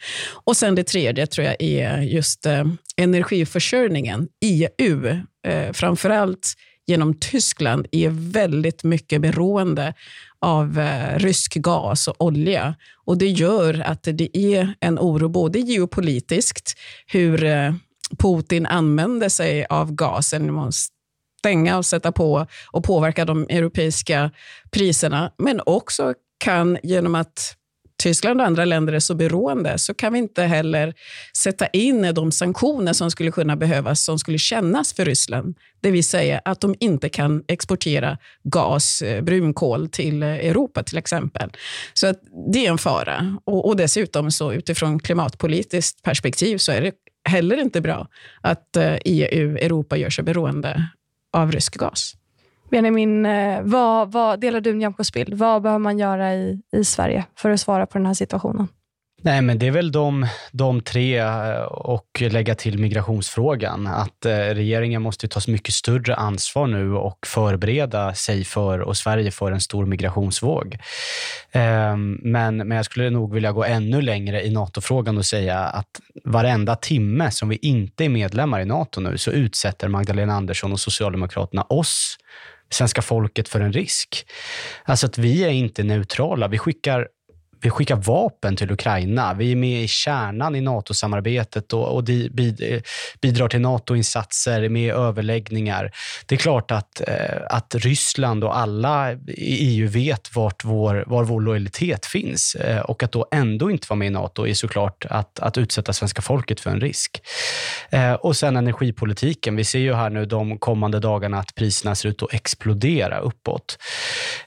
Och 0.46 0.58
sen 0.58 0.76
det 0.76 0.84
tredje 0.84 1.28
tror 1.28 1.48
jag 1.48 1.56
är 1.60 2.02
just 2.02 2.46
eh, 2.46 2.66
energiförsörjningen. 2.98 4.28
EU, 4.42 5.08
eh, 5.48 5.72
framförallt 5.74 6.54
genom 6.88 7.14
Tyskland, 7.20 7.88
är 7.92 8.10
väldigt 8.10 8.84
mycket 8.84 9.22
beroende 9.22 9.94
av 10.40 10.80
eh, 10.80 11.20
rysk 11.20 11.56
gas 11.56 12.08
och 12.08 12.22
olja. 12.22 12.76
Och 13.06 13.18
Det 13.18 13.28
gör 13.28 13.80
att 13.80 14.04
det 14.04 14.38
är 14.38 14.74
en 14.80 15.00
oro 15.00 15.30
både 15.30 15.60
geopolitiskt, 15.60 16.80
hur 17.08 17.44
eh, 17.44 17.74
Putin 18.18 18.66
använder 18.66 19.30
sig 19.30 19.66
av 19.66 19.92
gasen 19.92 20.72
stänga 21.40 21.78
och 21.78 21.86
sätta 21.86 22.12
på 22.12 22.48
och 22.72 22.84
påverka 22.84 23.26
de 23.26 23.44
europeiska 23.50 24.32
priserna, 24.72 25.32
men 25.38 25.62
också 25.66 26.14
kan 26.38 26.78
genom 26.84 27.16
att 27.16 27.58
Tyskland 28.04 28.42
och 28.42 28.48
andra 28.48 28.66
länder 28.66 28.94
är 28.94 29.00
så 29.00 29.16
beroende 29.16 29.80
så 29.80 29.94
kan 29.94 30.14
vi 30.14 30.20
inte 30.20 30.44
heller 30.44 30.94
sätta 31.38 31.68
in 31.68 32.14
de 32.14 32.32
sanktioner 32.32 32.94
som 32.94 33.12
skulle 33.12 33.32
kunna 33.32 33.56
behövas, 33.56 34.04
som 34.04 34.20
skulle 34.20 34.38
kännas 34.38 34.94
för 34.94 35.06
Ryssland. 35.06 35.56
Det 35.82 35.92
vill 35.92 36.04
säga 36.04 36.42
att 36.46 36.62
de 36.62 36.76
inte 36.80 37.10
kan 37.10 37.44
exportera 37.48 38.18
gas, 38.44 39.02
eh, 39.02 39.22
brunkol 39.22 39.90
till 39.90 40.24
eh, 40.24 40.30
Europa 40.30 40.84
till 40.84 40.98
exempel. 40.98 41.50
Så 41.94 42.08
att 42.08 42.20
det 42.54 42.66
är 42.66 42.72
en 42.72 42.78
fara. 42.78 43.38
Och, 43.46 43.68
och 43.68 43.76
dessutom 43.76 44.32
så 44.32 44.54
utifrån 44.54 45.00
klimatpolitiskt 45.00 46.04
perspektiv 46.04 46.58
så 46.58 46.72
är 46.72 46.82
det 46.82 46.92
heller 47.30 47.58
inte 47.58 47.82
bra 47.82 48.08
att 48.42 48.76
eh, 48.76 48.96
EU, 49.06 49.58
Europa, 49.58 49.98
gör 49.98 50.10
sig 50.10 50.24
beroende 50.24 50.90
av 51.34 51.52
rysk 51.52 51.76
gas. 51.76 52.16
Benjamin, 52.74 53.26
eh, 53.26 53.62
vad, 53.62 54.12
vad, 54.12 54.40
delar 54.40 54.62
du 54.62 54.74
Nyamkos 54.74 55.14
bild? 55.14 55.34
Vad 55.34 55.62
behöver 55.62 55.80
man 55.80 56.00
göra 56.00 56.34
i, 56.34 56.60
i 56.72 56.84
Sverige 56.84 57.26
för 57.38 57.50
att 57.50 57.60
svara 57.60 57.86
på 57.86 57.98
den 57.98 58.06
här 58.06 58.14
situationen? 58.14 58.68
Nej, 59.22 59.42
men 59.42 59.60
det 59.60 59.68
är 59.68 59.72
väl 59.72 59.92
de, 59.92 60.28
de 60.52 60.82
tre 60.82 61.20
eh, 61.20 61.62
och 61.62 62.22
lägga 62.22 62.56
till 62.56 62.80
migrationsfrågan. 62.80 63.88
Att 63.88 64.26
eh, 64.26 64.38
regeringen 64.38 65.02
måste 65.02 65.28
ta 65.28 65.40
så 65.40 65.52
mycket 65.52 65.74
större 65.74 66.16
ansvar 66.16 66.68
nu 66.68 66.96
och 66.96 67.28
förbereda 67.28 68.14
sig 68.14 68.44
för 68.44 68.80
och 68.80 68.98
Sverige 68.98 69.32
för 69.32 69.52
en 69.52 69.62
stor 69.62 69.86
migrationsvåg. 69.86 70.78
Ehm, 71.52 72.20
men, 72.22 72.58
men 72.58 72.72
jag 72.72 72.86
skulle 72.86 73.10
nog 73.10 73.34
vilja 73.34 73.52
gå 73.52 73.64
ännu 73.64 74.02
längre 74.02 74.46
i 74.46 74.52
NATO-frågan 74.52 75.18
och 75.18 75.26
säga 75.26 75.60
att 75.60 76.00
varenda 76.24 76.76
timme 76.76 77.32
som 77.32 77.50
vi 77.50 77.56
inte 77.56 78.06
är 78.06 78.10
medlemmar 78.10 78.60
i 78.60 78.66
NATO 78.66 79.02
nu 79.02 79.18
så 79.18 79.32
utsätter 79.32 79.88
Magdalena 79.88 80.34
Andersson 80.34 80.72
och 80.72 80.80
Socialdemokraterna 80.80 81.64
oss 81.64 82.18
svenska 82.74 83.02
folket 83.02 83.50
för 83.50 83.62
en 83.62 83.74
risk. 83.74 84.26
Alltså 84.84 85.06
att 85.06 85.18
vi 85.18 85.44
är 85.44 85.50
inte 85.50 85.84
neutrala. 85.84 86.48
Vi 86.48 86.58
skickar 86.58 87.08
vi 87.64 87.70
skickar 87.70 87.96
vapen 87.96 88.56
till 88.56 88.72
Ukraina. 88.72 89.34
Vi 89.34 89.52
är 89.52 89.56
med 89.56 89.84
i 89.84 89.88
kärnan 89.88 90.56
i 90.56 90.62
NATO-samarbetet 90.62 91.74
och, 91.74 91.96
och 91.96 92.10
eh, 92.10 92.82
bidrar 93.22 93.48
till 93.48 93.62
NATO-insatser, 93.62 94.70
med 94.70 94.94
överläggningar. 94.94 95.92
Det 96.26 96.36
är 96.36 96.40
klart 96.40 96.72
att, 96.72 97.02
eh, 97.08 97.42
att 97.50 97.76
Ryssland 97.76 98.44
och 98.44 98.58
alla 98.58 99.12
i 99.28 99.78
EU 99.78 99.88
vet 99.90 100.36
vart 100.36 100.64
vår, 100.64 101.04
var 101.08 101.24
vår 101.24 101.42
lojalitet 101.42 102.06
finns. 102.06 102.56
Eh, 102.56 102.80
och 102.80 103.04
att 103.04 103.12
då 103.12 103.28
ändå 103.32 103.72
inte 103.72 103.88
vara 103.90 103.98
med 103.98 104.08
i 104.08 104.12
NATO 104.12 104.48
är 104.48 104.54
såklart 104.54 105.06
att, 105.10 105.40
att 105.40 105.58
utsätta 105.58 105.94
svenska 105.94 106.22
folket 106.22 106.60
för 106.60 106.70
en 106.70 106.82
risk. 106.82 107.22
Och 108.20 108.36
sen 108.36 108.58
energipolitiken. 108.58 109.56
Vi 109.56 109.64
ser 109.64 109.80
ju 109.80 109.94
här 109.94 110.10
nu 110.10 110.26
de 110.26 110.58
kommande 110.58 111.00
dagarna 111.00 111.40
att 111.40 111.56
priserna 111.56 111.96
ser 111.96 112.10
ut 112.10 112.24
att 112.24 112.34
explodera 112.34 113.20
uppåt. 113.20 113.78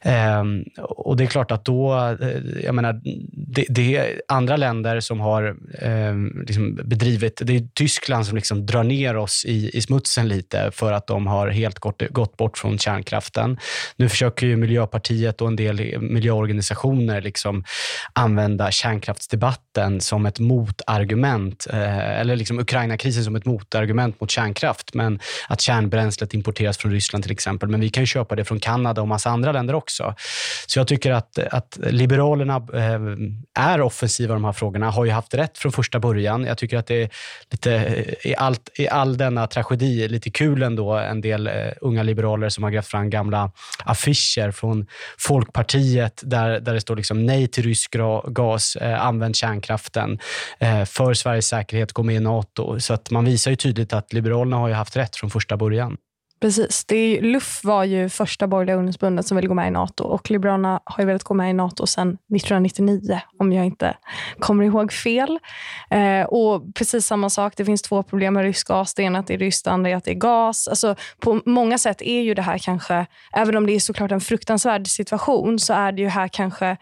Ehm, 0.03 0.65
och 0.81 1.17
det 1.17 1.25
är 1.25 1.27
klart 1.27 1.51
att 1.51 1.65
då, 1.65 2.17
jag 2.63 2.75
menar, 2.75 3.01
det, 3.33 3.65
det, 3.69 3.97
är 3.97 4.23
andra 4.29 4.57
länder 4.57 5.01
som 5.01 5.21
har 5.21 5.57
eh, 5.79 6.15
liksom 6.47 6.75
bedrivit... 6.75 7.43
Det 7.45 7.57
är 7.57 7.69
Tyskland 7.75 8.27
som 8.27 8.37
liksom 8.37 8.67
drar 8.67 8.85
ner 8.85 9.17
oss 9.17 9.45
i, 9.45 9.71
i 9.77 9.83
smutsen 9.83 10.29
lite 10.29 10.71
för 10.73 10.93
att 10.93 11.07
de 11.07 11.27
har 11.27 11.49
helt 11.49 11.79
gått, 11.79 12.03
gått 12.11 12.37
bort 12.37 12.59
från 12.59 12.79
kärnkraften. 12.79 13.59
Nu 13.97 14.09
försöker 14.09 14.47
ju 14.47 14.57
Miljöpartiet 14.57 15.41
och 15.41 15.49
en 15.49 15.57
del 15.57 16.01
miljöorganisationer 16.01 17.23
liksom 17.23 17.65
använda 18.13 18.71
kärnkraftsdebatten 18.71 20.01
som 20.01 20.27
ett 20.27 20.39
motargument, 20.39 21.67
eh, 21.71 22.21
eller 22.21 22.37
liksom 22.37 22.59
Ukraina-krisen 22.59 23.25
som 23.25 23.37
ett 23.37 23.45
motargument 23.47 24.21
mot 24.21 24.31
kärnkraft. 24.31 24.95
Men 24.95 25.21
att 25.49 25.61
kärnbränslet 25.61 26.35
importeras 26.35 26.79
från 26.79 26.93
Ryssland 26.93 27.25
till 27.25 27.33
exempel. 27.33 27.69
Men 27.69 27.81
vi 27.81 27.89
kan 27.89 28.07
köpa 28.07 28.37
det 28.37 28.45
från 28.45 28.61
Kanada 28.61 29.01
och 29.01 29.09
massa 29.09 29.31
andra 29.31 29.53
länder 29.53 29.75
också. 29.75 30.15
Så 30.67 30.79
jag 30.79 30.89
tycker 30.89 31.13
att, 31.13 31.39
att 31.39 31.79
Liberalerna 31.91 32.57
eh, 32.75 32.96
Eh, 32.97 33.65
är 33.65 33.81
offensiva 33.81 34.35
i 34.35 34.37
de 34.37 34.45
här 34.45 34.53
frågorna, 34.53 34.91
har 34.91 35.05
ju 35.05 35.11
haft 35.11 35.35
rätt 35.35 35.59
från 35.59 35.73
första 35.73 36.01
början. 36.01 36.45
Jag 36.45 36.59
tycker 36.59 36.79
att 36.79 36.87
det 36.87 37.03
är 37.03 37.11
lite, 37.51 37.75
eh, 37.75 38.31
i, 38.31 38.35
allt, 38.37 38.71
i 38.79 38.89
all 38.89 39.17
denna 39.17 39.47
tragedi, 39.47 40.09
lite 40.09 40.31
kul 40.31 40.63
ändå, 40.63 40.95
en 40.95 41.21
del 41.21 41.47
eh, 41.47 41.53
unga 41.81 42.03
liberaler 42.03 42.49
som 42.49 42.65
har 42.65 42.71
grävt 42.71 42.87
fram 42.87 43.11
gamla 43.11 43.51
affischer 43.85 44.51
från 44.51 44.87
Folkpartiet 45.19 46.21
där, 46.25 46.61
där 46.61 46.75
det 46.75 46.81
står 46.81 46.97
liksom 46.97 47.27
nej 47.27 47.49
till 47.49 47.65
rysk 47.65 47.97
gas, 48.27 48.77
använd 48.81 49.37
kärnkraften, 49.37 50.19
för 50.87 51.15
Sveriges 51.15 51.47
säkerhet, 51.47 51.93
gå 51.93 52.03
med 52.03 52.17
i 52.17 52.21
Nato. 52.21 52.81
Så 52.81 52.95
att 52.95 53.11
man 53.11 53.25
visar 53.25 53.51
ju 53.51 53.57
tydligt 53.57 53.93
att 53.93 54.13
Liberalerna 54.13 54.57
har 54.57 54.69
ju 54.69 54.75
haft 54.75 54.97
rätt 54.97 55.17
från 55.17 55.31
första 55.31 55.57
början. 55.57 55.97
Precis. 56.41 56.85
Det 56.85 56.97
är, 56.97 57.23
LUF 57.23 57.65
var 57.65 57.85
ju 57.85 58.09
första 58.09 58.47
borgerliga 58.47 58.77
ungdomsbundet 58.77 59.27
som 59.27 59.37
ville 59.37 59.49
gå 59.49 59.55
med 59.55 59.69
i 59.69 59.71
NATO 59.71 60.05
och 60.05 60.31
Liberalerna 60.31 60.81
har 60.85 61.03
ju 61.03 61.07
velat 61.07 61.23
gå 61.23 61.35
med 61.35 61.51
i 61.51 61.53
NATO 61.53 61.87
sedan 61.87 62.09
1999, 62.09 63.21
om 63.39 63.53
jag 63.53 63.67
inte 63.67 63.97
kommer 64.39 64.65
ihåg 64.65 64.93
fel. 64.93 65.39
Eh, 65.91 66.27
och 66.27 66.75
Precis 66.75 67.07
samma 67.07 67.31
sak, 67.31 67.53
det 67.57 67.65
finns 67.65 67.83
två 67.83 68.03
problem 68.03 68.35
med 68.35 68.43
rysk 68.43 68.69
gas. 68.69 68.95
Det 68.95 69.03
ena 69.03 69.19
är 69.19 69.21
att 69.21 69.27
det 69.27 69.35
är 69.35 69.39
ryskt, 69.39 69.65
det 69.65 69.71
andra 69.71 69.91
är 69.91 69.97
att 69.97 70.05
det 70.05 70.11
är 70.11 70.15
gas. 70.15 70.69
Alltså, 70.69 70.95
på 71.21 71.41
många 71.47 71.79
sätt 71.79 72.03
är 72.03 72.21
ju 72.21 72.35
det 72.35 72.43
här 72.43 72.59
kanske, 72.59 73.07
även 73.33 73.57
om 73.57 73.67
det 73.67 73.73
är 73.73 73.81
såklart 73.81 74.13
en 74.13 74.21
fruktansvärd 74.21 74.89
situation, 74.89 75.59
så 75.59 75.73
är 75.73 75.93
det 75.93 76.03
ju 76.03 76.09
här 76.09 76.29
kanske 76.29 76.77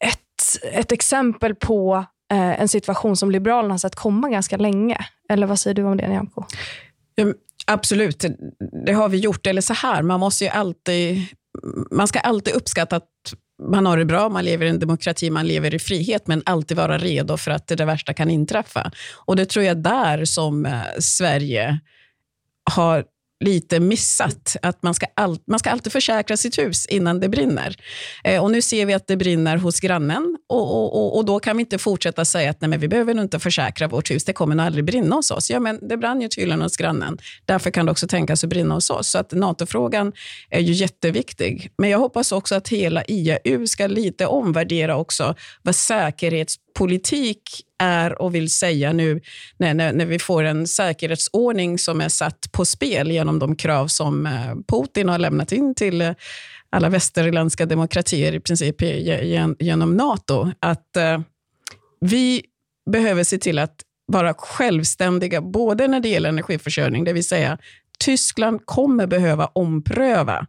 ett, 0.00 0.72
ett 0.72 0.92
exempel 0.92 1.54
på 1.54 2.04
eh, 2.32 2.60
en 2.60 2.68
situation 2.68 3.16
som 3.16 3.30
Liberalerna 3.30 3.74
har 3.74 3.78
sett 3.78 3.94
komma 3.94 4.28
ganska 4.28 4.56
länge. 4.56 4.98
Eller 5.28 5.46
vad 5.46 5.60
säger 5.60 5.74
du 5.74 5.82
om 5.82 5.96
det, 5.96 6.08
Nyamko? 6.08 6.44
Absolut, 7.66 8.24
det 8.86 8.92
har 8.92 9.08
vi 9.08 9.18
gjort. 9.18 9.46
Eller 9.46 9.60
så 9.60 9.74
här, 9.74 10.02
man 10.02 10.20
måste 10.20 10.44
ju 10.44 10.50
alltid... 10.50 11.26
Man 11.90 12.08
ska 12.08 12.18
alltid 12.18 12.54
uppskatta 12.54 12.96
att 12.96 13.08
man 13.62 13.86
har 13.86 13.98
det 13.98 14.04
bra, 14.04 14.28
man 14.28 14.44
lever 14.44 14.66
i 14.66 14.68
en 14.68 14.78
demokrati, 14.78 15.30
man 15.30 15.46
lever 15.46 15.74
i 15.74 15.78
frihet, 15.78 16.26
men 16.26 16.42
alltid 16.46 16.76
vara 16.76 16.98
redo 16.98 17.36
för 17.36 17.50
att 17.50 17.66
det 17.66 17.84
värsta 17.84 18.14
kan 18.14 18.30
inträffa. 18.30 18.90
Och 19.14 19.36
det 19.36 19.46
tror 19.46 19.64
jag 19.64 19.78
är 19.78 19.82
där 19.82 20.24
som 20.24 20.66
eh, 20.66 20.82
Sverige 20.98 21.80
har 22.70 23.04
lite 23.44 23.80
missat. 23.80 24.56
Att 24.62 24.82
man 24.82 24.94
ska, 24.94 25.06
all, 25.14 25.38
man 25.46 25.58
ska 25.58 25.70
alltid 25.70 25.92
försäkra 25.92 26.36
sitt 26.36 26.58
hus 26.58 26.86
innan 26.86 27.20
det 27.20 27.28
brinner. 27.28 27.76
Eh, 28.24 28.44
och 28.44 28.50
Nu 28.50 28.62
ser 28.62 28.86
vi 28.86 28.94
att 28.94 29.06
det 29.06 29.16
brinner 29.16 29.56
hos 29.56 29.80
grannen 29.80 30.36
och, 30.48 30.96
och, 30.96 31.16
och, 31.16 31.24
då 31.24 31.40
kan 31.40 31.56
vi 31.56 31.60
inte 31.60 31.78
fortsätta 31.78 32.24
säga 32.24 32.50
att 32.50 32.60
nej, 32.60 32.70
men 32.70 32.80
vi 32.80 32.88
behöver 32.88 33.14
nog 33.14 33.24
inte 33.24 33.38
försäkra 33.38 33.88
vårt 33.88 34.10
hus, 34.10 34.24
det 34.24 34.32
kommer 34.32 34.54
nog 34.54 34.66
aldrig 34.66 34.84
brinna 34.84 35.16
hos 35.16 35.30
oss. 35.30 35.50
Ja, 35.50 35.60
men 35.60 35.88
det 35.88 35.96
brann 35.96 36.20
ju 36.20 36.28
tydligen 36.28 36.62
hos 36.62 36.76
grannen. 36.76 37.18
Därför 37.44 37.70
kan 37.70 37.86
det 37.86 37.92
också 37.92 38.08
tänkas 38.08 38.44
att 38.44 38.50
brinna 38.50 38.74
hos 38.74 38.90
oss. 38.90 39.08
Så 39.08 39.18
att 39.18 39.32
NATO-frågan 39.32 40.12
är 40.50 40.60
ju 40.60 40.72
jätteviktig. 40.72 41.70
Men 41.78 41.90
jag 41.90 41.98
hoppas 41.98 42.32
också 42.32 42.54
att 42.54 42.68
hela 42.68 43.04
IAU 43.04 43.66
ska 43.66 43.86
lite 43.86 44.26
omvärdera 44.26 44.96
också 44.96 45.34
vad 45.62 45.74
säkerhetspolitik 45.74 47.42
är 47.78 48.22
och 48.22 48.34
vill 48.34 48.50
säga 48.50 48.92
nu 48.92 49.20
när, 49.56 49.74
när, 49.74 49.92
när, 49.92 50.06
vi 50.06 50.18
får 50.18 50.44
en 50.44 50.66
säkerhetsordning 50.66 51.78
som 51.78 52.00
är 52.00 52.08
satt 52.08 52.52
på 52.52 52.64
spel 52.64 53.10
genom 53.10 53.38
de 53.38 53.56
krav 53.56 53.86
som 53.88 54.26
eh, 54.26 54.54
Putin 54.68 55.08
har 55.08 55.18
lämnat 55.18 55.52
in 55.52 55.74
till 55.74 56.00
eh, 56.00 56.12
alla 56.70 56.88
västerländska 56.88 57.66
demokratier 57.66 58.32
i 58.32 58.40
princip 58.40 58.76
genom 59.58 59.96
Nato. 59.96 60.50
Att 60.60 60.96
eh, 60.96 61.20
vi 62.00 62.42
behöver 62.90 63.24
se 63.24 63.38
till 63.38 63.58
att 63.58 63.76
vara 64.06 64.34
självständiga, 64.34 65.40
både 65.40 65.88
när 65.88 66.00
det 66.00 66.08
gäller 66.08 66.28
energiförsörjning, 66.28 67.04
det 67.04 67.12
vill 67.12 67.24
säga 67.24 67.58
Tyskland 67.98 68.66
kommer 68.66 69.06
behöva 69.06 69.46
ompröva 69.46 70.46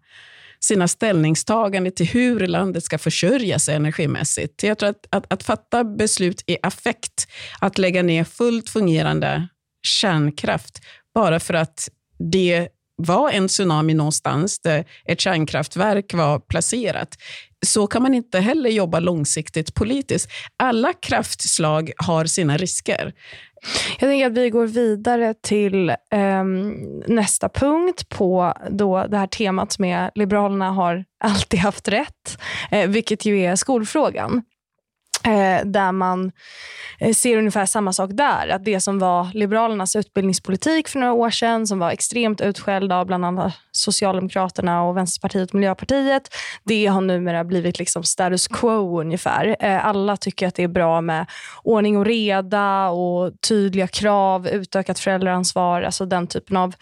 sina 0.60 0.88
ställningstaganden 0.88 1.94
till 1.94 2.06
hur 2.06 2.48
landet 2.48 2.84
ska 2.84 2.98
försörja 2.98 3.60
sig 3.60 3.76
energimässigt. 3.76 4.64
Jag 4.64 4.78
tror 4.78 4.90
att, 4.90 5.06
att, 5.10 5.34
att 5.34 5.44
fatta 5.44 5.84
beslut 5.84 6.44
i 6.48 6.58
affekt, 6.64 7.28
att 7.60 7.78
lägga 7.78 8.04
ner 8.04 8.24
fullt 8.24 8.70
fungerande 8.70 9.48
kärnkraft 9.88 10.82
bara 11.14 11.40
för 11.40 11.54
att 11.54 11.90
det 12.32 12.68
var 12.98 13.30
en 13.30 13.48
tsunami 13.48 13.94
någonstans 13.94 14.60
där 14.60 14.86
ett 15.06 15.22
kärnkraftverk 15.22 16.14
var 16.14 16.40
placerat. 16.40 17.18
Så 17.66 17.88
kan 17.88 18.02
man 18.02 18.14
inte 18.14 18.40
heller 18.40 18.70
jobba 18.70 19.00
långsiktigt 19.00 19.74
politiskt. 19.74 20.30
Alla 20.58 20.94
kraftslag 20.94 21.92
har 21.98 22.26
sina 22.26 22.58
risker. 22.58 23.14
Jag 24.00 24.10
tänker 24.10 24.26
att 24.26 24.38
vi 24.38 24.50
går 24.50 24.68
vidare 24.68 25.34
till 25.42 25.90
eh, 25.90 26.44
nästa 27.08 27.50
punkt 27.50 28.10
på 28.10 28.54
då 28.70 29.08
det 29.08 29.18
här 29.18 29.28
temat 29.28 29.72
som 29.72 29.86
är 29.86 30.12
Liberalerna 30.16 30.72
har 30.72 31.06
alltid 31.24 31.60
haft 31.60 31.88
rätt, 31.88 32.38
eh, 32.72 32.90
vilket 32.90 33.26
ju 33.26 33.40
är 33.40 33.56
skolfrågan. 33.56 34.44
Eh, 35.24 35.66
där 35.66 35.92
man 35.92 36.32
eh, 37.00 37.14
ser 37.14 37.38
ungefär 37.38 37.66
samma 37.66 37.94
sak 37.94 38.10
där. 38.14 38.48
Att 38.48 38.66
det 38.66 38.82
som 38.82 39.00
var 39.00 39.28
Liberalernas 39.34 39.96
utbildningspolitik 39.96 40.88
för 40.88 41.00
några 41.00 41.14
år 41.14 41.30
sedan, 41.30 41.68
som 41.68 41.80
var 41.80 41.92
extremt 41.92 42.42
utskälld 42.42 42.92
av 42.92 43.06
bland 43.06 43.26
annat 43.26 43.54
Socialdemokraterna, 43.72 44.84
och 44.84 44.98
Vänsterpartiet 44.98 45.50
och 45.50 45.56
Miljöpartiet, 45.56 46.30
det 46.64 46.86
har 46.86 47.02
numera 47.02 47.44
blivit 47.44 47.80
liksom 47.80 48.04
status 48.04 48.48
quo 48.48 49.02
ungefär. 49.02 49.56
Eh, 49.60 49.86
alla 49.86 50.18
tycker 50.18 50.48
att 50.48 50.56
det 50.56 50.64
är 50.64 50.68
bra 50.68 51.02
med 51.02 51.26
ordning 51.64 51.98
och 51.98 52.06
reda 52.06 52.90
och 52.90 53.32
tydliga 53.48 53.88
krav, 53.88 54.48
utökat 54.48 55.00
föräldraansvar, 55.00 55.82
alltså 55.82 56.06
den 56.06 56.28
typen 56.28 56.58
av, 56.58 56.76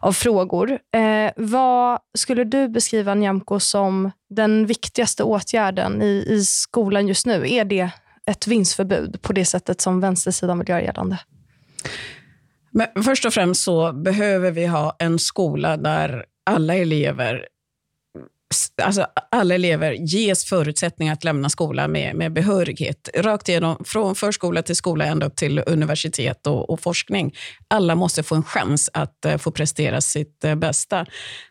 av 0.00 0.12
frågor. 0.12 0.70
Eh, 0.70 1.32
vad 1.36 1.98
skulle 2.18 2.44
du 2.44 2.68
beskriva, 2.68 3.14
Nyamko, 3.14 3.60
som 3.60 4.10
den 4.30 4.66
viktigaste 4.66 5.24
åtgärden 5.24 6.02
i, 6.02 6.24
i 6.28 6.44
skolan 6.44 7.08
just 7.08 7.26
nu? 7.26 7.52
Är 7.52 7.64
det 7.64 7.90
ett 8.26 8.46
vinstförbud 8.46 9.22
på 9.22 9.32
det 9.32 9.44
sättet 9.44 9.80
som 9.80 10.00
vänstersidan 10.00 10.58
vill 10.58 10.68
göra 10.68 10.82
gällande? 10.82 11.18
Men 12.70 13.02
först 13.04 13.24
och 13.24 13.32
främst 13.32 13.62
så 13.62 13.92
behöver 13.92 14.50
vi 14.50 14.66
ha 14.66 14.96
en 14.98 15.18
skola 15.18 15.76
där 15.76 16.24
alla 16.46 16.74
elever 16.74 17.46
alltså 18.82 19.06
alla 19.30 19.54
elever 19.54 19.92
ges 19.92 20.44
förutsättningar 20.44 21.12
att 21.12 21.24
lämna 21.24 21.48
skolan 21.48 21.92
med, 21.92 22.16
med 22.16 22.32
behörighet. 22.32 23.08
Rakt 23.14 23.48
igenom, 23.48 23.84
från 23.84 24.14
förskola 24.14 24.62
till 24.62 24.76
skola 24.76 25.04
ända 25.04 25.26
upp 25.26 25.36
till 25.36 25.62
universitet 25.66 26.46
och, 26.46 26.70
och 26.70 26.80
forskning. 26.80 27.34
Alla 27.68 27.94
måste 27.94 28.22
få 28.22 28.34
en 28.34 28.42
chans 28.42 28.90
att 28.92 29.24
eh, 29.24 29.36
få 29.36 29.50
prestera 29.50 30.00
sitt 30.00 30.44
eh, 30.44 30.54
bästa. 30.54 31.06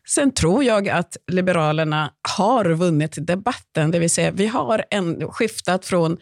Sen 0.07 0.33
tror 0.33 0.63
jag 0.63 0.89
att 0.89 1.17
Liberalerna 1.31 2.11
har 2.37 2.65
vunnit 2.65 3.27
debatten. 3.27 3.91
Det 3.91 3.99
vill 3.99 4.09
säga, 4.09 4.31
vi 4.31 4.47
har 4.47 4.85
en, 4.89 5.31
skiftat 5.31 5.85
från 5.85 6.17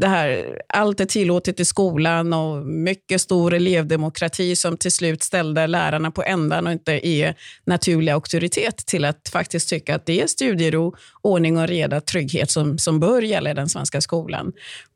det 0.00 0.08
här, 0.08 0.60
allt 0.68 1.00
är 1.00 1.04
tillåtet 1.04 1.60
i 1.60 1.64
skolan 1.64 2.32
och 2.32 2.66
mycket 2.66 3.20
stor 3.20 3.54
elevdemokrati 3.54 4.56
som 4.56 4.76
till 4.76 4.92
slut 4.92 5.22
ställde 5.22 5.66
lärarna 5.66 6.10
på 6.10 6.22
ändan 6.22 6.66
och 6.66 6.72
inte 6.72 7.06
är 7.06 7.34
naturlig 7.64 8.12
auktoritet 8.12 8.76
till 8.76 9.04
att 9.04 9.28
faktiskt 9.32 9.68
tycka 9.68 9.94
att 9.94 10.06
det 10.06 10.22
är 10.22 10.26
studiero, 10.26 10.94
ordning 11.22 11.58
och 11.58 11.68
reda, 11.68 12.00
trygghet 12.00 12.50
som, 12.50 12.78
som 12.78 13.00
bör 13.00 13.22
gälla 13.22 13.50
i 13.50 13.54
den 13.54 13.68
svenska 13.68 14.00
skolan. 14.00 14.52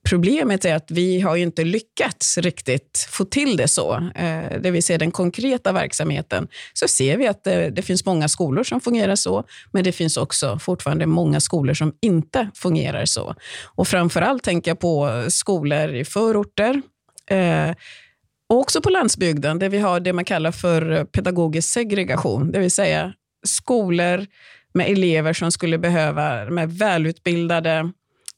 Problemet 0.09 0.65
är 0.65 0.75
att 0.75 0.91
vi 0.91 1.21
har 1.21 1.37
inte 1.37 1.65
lyckats 1.65 2.39
riktigt 2.39 3.07
få 3.11 3.25
till 3.25 3.57
det 3.57 3.69
så. 3.69 3.95
Eh, 4.15 4.61
det 4.61 4.71
vill 4.71 4.83
säga 4.83 4.99
den 4.99 5.11
konkreta 5.11 5.73
verksamheten. 5.73 6.49
Så 6.73 6.89
ser 6.89 7.17
vi 7.17 7.27
att 7.27 7.45
det, 7.45 7.71
det, 7.71 7.83
finns 7.83 8.05
många 8.05 8.29
skolor 8.29 8.65
som 8.65 8.81
fungerar 8.81 9.17
så, 9.17 9.45
men 9.73 9.85
det 9.85 9.93
finns 9.93 10.17
också 10.17 10.59
fortfarande 10.59 11.07
många 11.07 11.41
skolor 11.41 11.75
som 11.75 11.93
inte 12.01 12.51
fungerar 12.55 13.05
så. 13.05 13.35
Och 13.65 13.89
framför 13.89 14.23
allt 14.23 14.43
tänker 14.43 14.71
jag 14.71 14.81
på 14.81 15.25
skolor 15.29 15.95
i 15.95 16.05
förorter, 16.05 16.83
eh, 17.31 17.71
och 18.49 18.59
också 18.59 18.81
på 18.81 18.91
landsbygden, 18.91 19.59
där 19.59 19.69
vi 19.69 19.79
har 19.79 20.01
det 20.01 20.13
man 20.13 20.25
kallar 20.25 20.53
för 20.53 21.05
pedagogisk 21.05 21.69
segregation. 21.69 22.53
Det 22.53 22.59
vill 22.59 22.71
säga 22.71 23.13
skolor 23.47 24.27
med 24.75 24.91
elever 24.91 25.33
som 25.33 25.53
skulle 25.53 25.79
behöva 25.79 26.45
med 26.45 26.73
välutbildade 26.73 27.93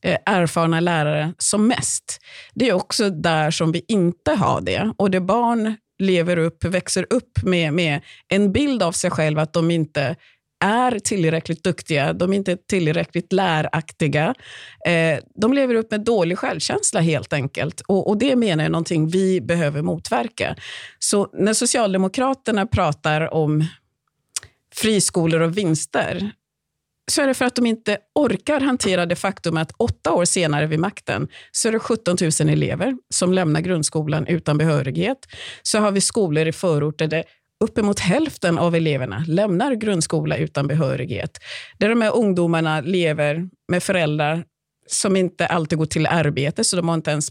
Eh, 0.04 0.18
erfarna 0.26 0.80
lärare 0.80 1.34
som 1.38 1.66
mest. 1.68 2.20
Det 2.54 2.68
är 2.68 2.72
också 2.72 3.10
där 3.10 3.50
som 3.50 3.72
vi 3.72 3.84
inte 3.88 4.30
har 4.30 4.60
det. 4.60 4.92
Och 4.96 5.10
det 5.10 5.20
barn 5.20 5.76
lever 5.98 6.36
upp, 6.36 6.64
växer 6.64 7.06
upp 7.10 7.42
med, 7.42 7.72
med 7.72 8.00
en 8.28 8.52
bild 8.52 8.82
av 8.82 8.92
sig 8.92 9.10
själv 9.10 9.38
att 9.38 9.52
de 9.52 9.70
inte 9.70 10.16
är 10.64 10.98
tillräckligt 10.98 11.64
duktiga, 11.64 12.12
de 12.12 12.32
är 12.32 12.36
inte 12.36 12.56
tillräckligt 12.56 13.32
läraktiga. 13.32 14.34
Eh, 14.86 15.18
de 15.34 15.52
lever 15.52 15.74
upp 15.74 15.90
med 15.90 16.04
dålig 16.04 16.38
självkänsla 16.38 17.00
helt 17.00 17.32
enkelt. 17.32 17.80
Och, 17.80 18.08
och 18.08 18.18
det 18.18 18.36
menar 18.36 18.64
jag 18.64 18.66
är 18.66 18.72
någonting 18.72 19.08
vi 19.08 19.40
behöver 19.40 19.82
motverka. 19.82 20.56
Så 20.98 21.28
när 21.32 21.52
Socialdemokraterna 21.52 22.66
pratar 22.66 23.34
om 23.34 23.64
friskolor 24.74 25.40
och 25.40 25.58
vinster, 25.58 26.30
så 27.12 27.22
är 27.22 27.26
det 27.26 27.34
för 27.34 27.44
att 27.44 27.54
de 27.54 27.66
inte 27.66 27.98
orkar 28.14 28.60
hantera 28.60 29.06
det 29.06 29.16
faktum 29.16 29.56
att 29.56 29.72
åtta 29.76 30.12
år 30.12 30.24
senare 30.24 30.66
vid 30.66 30.80
makten 30.80 31.28
så 31.52 31.68
är 31.68 31.72
det 31.72 31.78
17 31.78 32.16
000 32.40 32.48
elever 32.48 32.94
som 33.14 33.32
lämnar 33.32 33.60
grundskolan 33.60 34.26
utan 34.26 34.58
behörighet. 34.58 35.18
Så 35.62 35.78
har 35.78 35.90
vi 35.90 36.00
skolor 36.00 36.46
i 36.46 36.52
förorter 36.52 37.06
där 37.06 37.24
uppemot 37.64 38.00
hälften 38.00 38.58
av 38.58 38.74
eleverna 38.74 39.24
lämnar 39.28 39.74
grundskola 39.74 40.36
utan 40.36 40.66
behörighet. 40.66 41.38
Där 41.78 41.88
de 41.88 42.02
här 42.02 42.16
ungdomarna 42.16 42.80
lever 42.80 43.48
med 43.72 43.82
föräldrar 43.82 44.44
som 44.86 45.16
inte 45.16 45.46
alltid 45.46 45.78
går 45.78 45.86
till 45.86 46.06
arbete, 46.06 46.64
så 46.64 46.76
de 46.76 46.88
har 46.88 46.94
inte 46.94 47.10
ens 47.10 47.28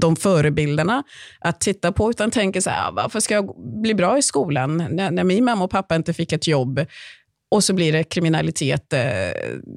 de 0.00 0.16
förebilderna 0.16 1.02
att 1.40 1.60
titta 1.60 1.92
på, 1.92 2.10
utan 2.10 2.30
tänker 2.30 2.60
så 2.60 2.70
här, 2.70 2.88
ah, 2.88 2.90
varför 2.90 3.20
ska 3.20 3.34
jag 3.34 3.54
bli 3.82 3.94
bra 3.94 4.18
i 4.18 4.22
skolan 4.22 4.76
när, 4.90 5.10
när 5.10 5.24
min 5.24 5.44
mamma 5.44 5.64
och 5.64 5.70
pappa 5.70 5.96
inte 5.96 6.14
fick 6.14 6.32
ett 6.32 6.46
jobb? 6.46 6.86
Och 7.48 7.64
så 7.64 7.74
blir 7.74 7.92
det 7.92 8.04
kriminalitet 8.04 8.92
eh, 8.92 9.00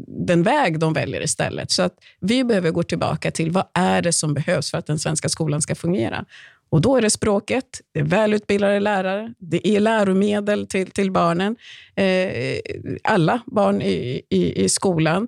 den 0.08 0.44
väg 0.44 0.80
de 0.80 0.94
väljer 0.94 1.22
istället. 1.22 1.72
Så 1.72 1.82
att 1.82 1.94
vi 2.20 2.44
behöver 2.44 2.72
gå 2.72 2.84
tillbaka 2.84 3.32
till 3.32 3.52
vad 3.52 3.66
är 3.74 4.02
det 4.02 4.14
som 4.14 4.34
behövs 4.34 4.72
för 4.72 4.78
att 4.78 4.86
den 4.86 5.00
svenska 5.00 5.30
skolan 5.30 5.62
ska 5.62 5.76
fungera. 5.76 6.26
Och 6.72 6.82
Då 6.82 6.96
är 6.96 7.02
det 7.02 7.10
språket, 7.10 7.82
det 7.94 8.00
är 8.00 8.04
välutbildade 8.04 8.80
lärare, 8.80 9.34
det 9.40 9.68
är 9.68 9.80
läromedel 9.80 10.68
till, 10.68 10.92
till 10.92 11.12
barnen, 11.12 11.56
eh, 11.96 12.60
alla 13.04 13.42
barn 13.46 13.82
i, 13.82 14.22
i, 14.30 14.64
i 14.64 14.70
skolan, 14.70 15.28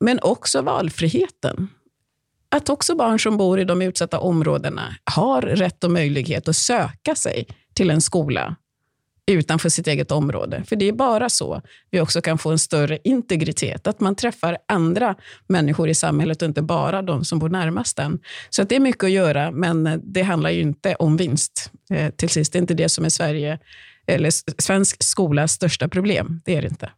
men 0.00 0.18
också 0.22 0.62
valfriheten. 0.62 1.68
Att 2.48 2.68
också 2.68 2.96
barn 2.96 3.18
som 3.18 3.36
bor 3.36 3.60
i 3.60 3.64
de 3.64 3.82
utsatta 3.82 4.18
områdena 4.18 4.96
har 5.04 5.42
rätt 5.42 5.84
och 5.84 5.90
möjlighet 5.90 6.48
att 6.48 6.56
söka 6.56 7.14
sig 7.14 7.46
till 7.74 7.90
en 7.90 8.00
skola 8.00 8.56
utanför 9.26 9.68
sitt 9.68 9.86
eget 9.86 10.10
område. 10.10 10.64
För 10.66 10.76
det 10.76 10.88
är 10.88 10.92
bara 10.92 11.28
så 11.28 11.62
vi 11.90 12.00
också 12.00 12.20
kan 12.20 12.38
få 12.38 12.50
en 12.50 12.58
större 12.58 12.98
integritet, 13.04 13.86
att 13.86 14.00
man 14.00 14.16
träffar 14.16 14.58
andra 14.68 15.14
människor 15.46 15.88
i 15.88 15.94
samhället 15.94 16.42
och 16.42 16.48
inte 16.48 16.62
bara 16.62 17.02
de 17.02 17.24
som 17.24 17.38
bor 17.38 17.48
närmast 17.48 17.98
en. 17.98 18.18
Så 18.50 18.62
att 18.62 18.68
det 18.68 18.76
är 18.76 18.80
mycket 18.80 19.04
att 19.04 19.10
göra, 19.10 19.50
men 19.50 20.02
det 20.04 20.22
handlar 20.22 20.50
ju 20.50 20.60
inte 20.60 20.94
om 20.94 21.16
vinst 21.16 21.70
eh, 21.90 22.10
till 22.10 22.28
sist. 22.28 22.52
Det 22.52 22.58
är 22.58 22.60
inte 22.60 22.74
det 22.74 22.88
som 22.88 23.04
är 23.04 23.08
Sverige, 23.08 23.58
eller 24.06 24.30
svensk 24.62 25.02
skolas 25.02 25.52
största 25.52 25.88
problem. 25.88 26.40
Det 26.44 26.56
är 26.56 26.62
det 26.62 26.68
inte. 26.68 26.90